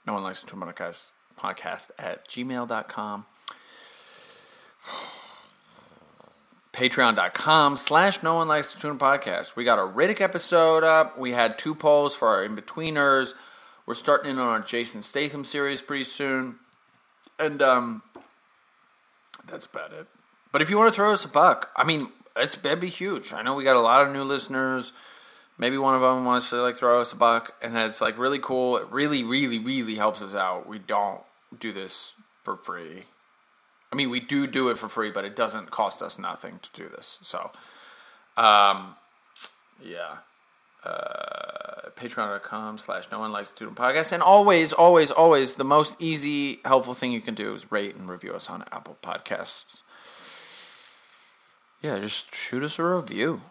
[0.07, 3.25] No One Likes the Tuna podcast podcast at gmail.com.
[6.73, 9.55] Patreon.com slash No One Likes the Tuna podcast.
[9.55, 11.19] We got a Riddick episode up.
[11.19, 13.33] We had two polls for our in-betweeners.
[13.85, 16.55] We're starting in on our Jason Statham series pretty soon.
[17.39, 18.03] And um
[19.47, 20.07] that's about it.
[20.51, 23.33] But if you want to throw us a buck, I mean, it's, that'd be huge.
[23.33, 24.93] I know we got a lot of new listeners.
[25.57, 28.39] Maybe one of them wants to like throw us a buck, and that's like really
[28.39, 28.77] cool.
[28.77, 30.67] It really, really, really helps us out.
[30.67, 31.21] We don't
[31.59, 32.13] do this
[32.43, 33.03] for free.
[33.91, 36.69] I mean, we do do it for free, but it doesn't cost us nothing to
[36.73, 37.17] do this.
[37.21, 37.51] So,
[38.37, 38.95] um,
[39.83, 40.17] yeah.
[40.83, 44.11] Uh, Patreon.com slash no one likes to do podcast.
[44.11, 48.09] And always, always, always, the most easy, helpful thing you can do is rate and
[48.09, 49.81] review us on Apple Podcasts.
[51.81, 53.41] Yeah, just shoot us a review.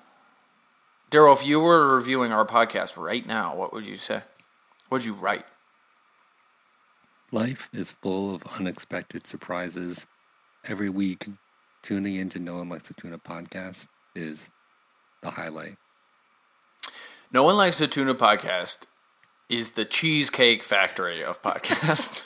[1.11, 4.23] Daryl, if you were reviewing our podcast right now, what would you say?
[4.89, 5.45] What'd you write?
[7.33, 10.07] Life is full of unexpected surprises.
[10.67, 11.27] Every week,
[11.83, 14.51] tuning into No One Likes the Tuna podcast is
[15.23, 15.77] the highlight.
[17.33, 18.81] No one likes the tuna podcast
[19.49, 22.23] is the cheesecake factory of podcasts.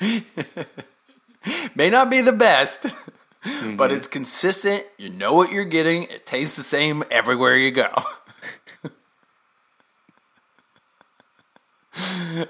[1.74, 3.76] May not be the best, mm-hmm.
[3.76, 4.84] but it's consistent.
[4.98, 6.04] You know what you're getting.
[6.04, 7.88] It tastes the same everywhere you go.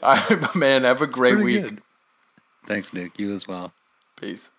[0.03, 0.83] All right, my man.
[0.83, 1.63] Have a great Pretty week.
[1.63, 1.81] good.
[2.71, 3.19] Thanks, Nick.
[3.19, 3.73] You as well.
[4.21, 4.53] Peace.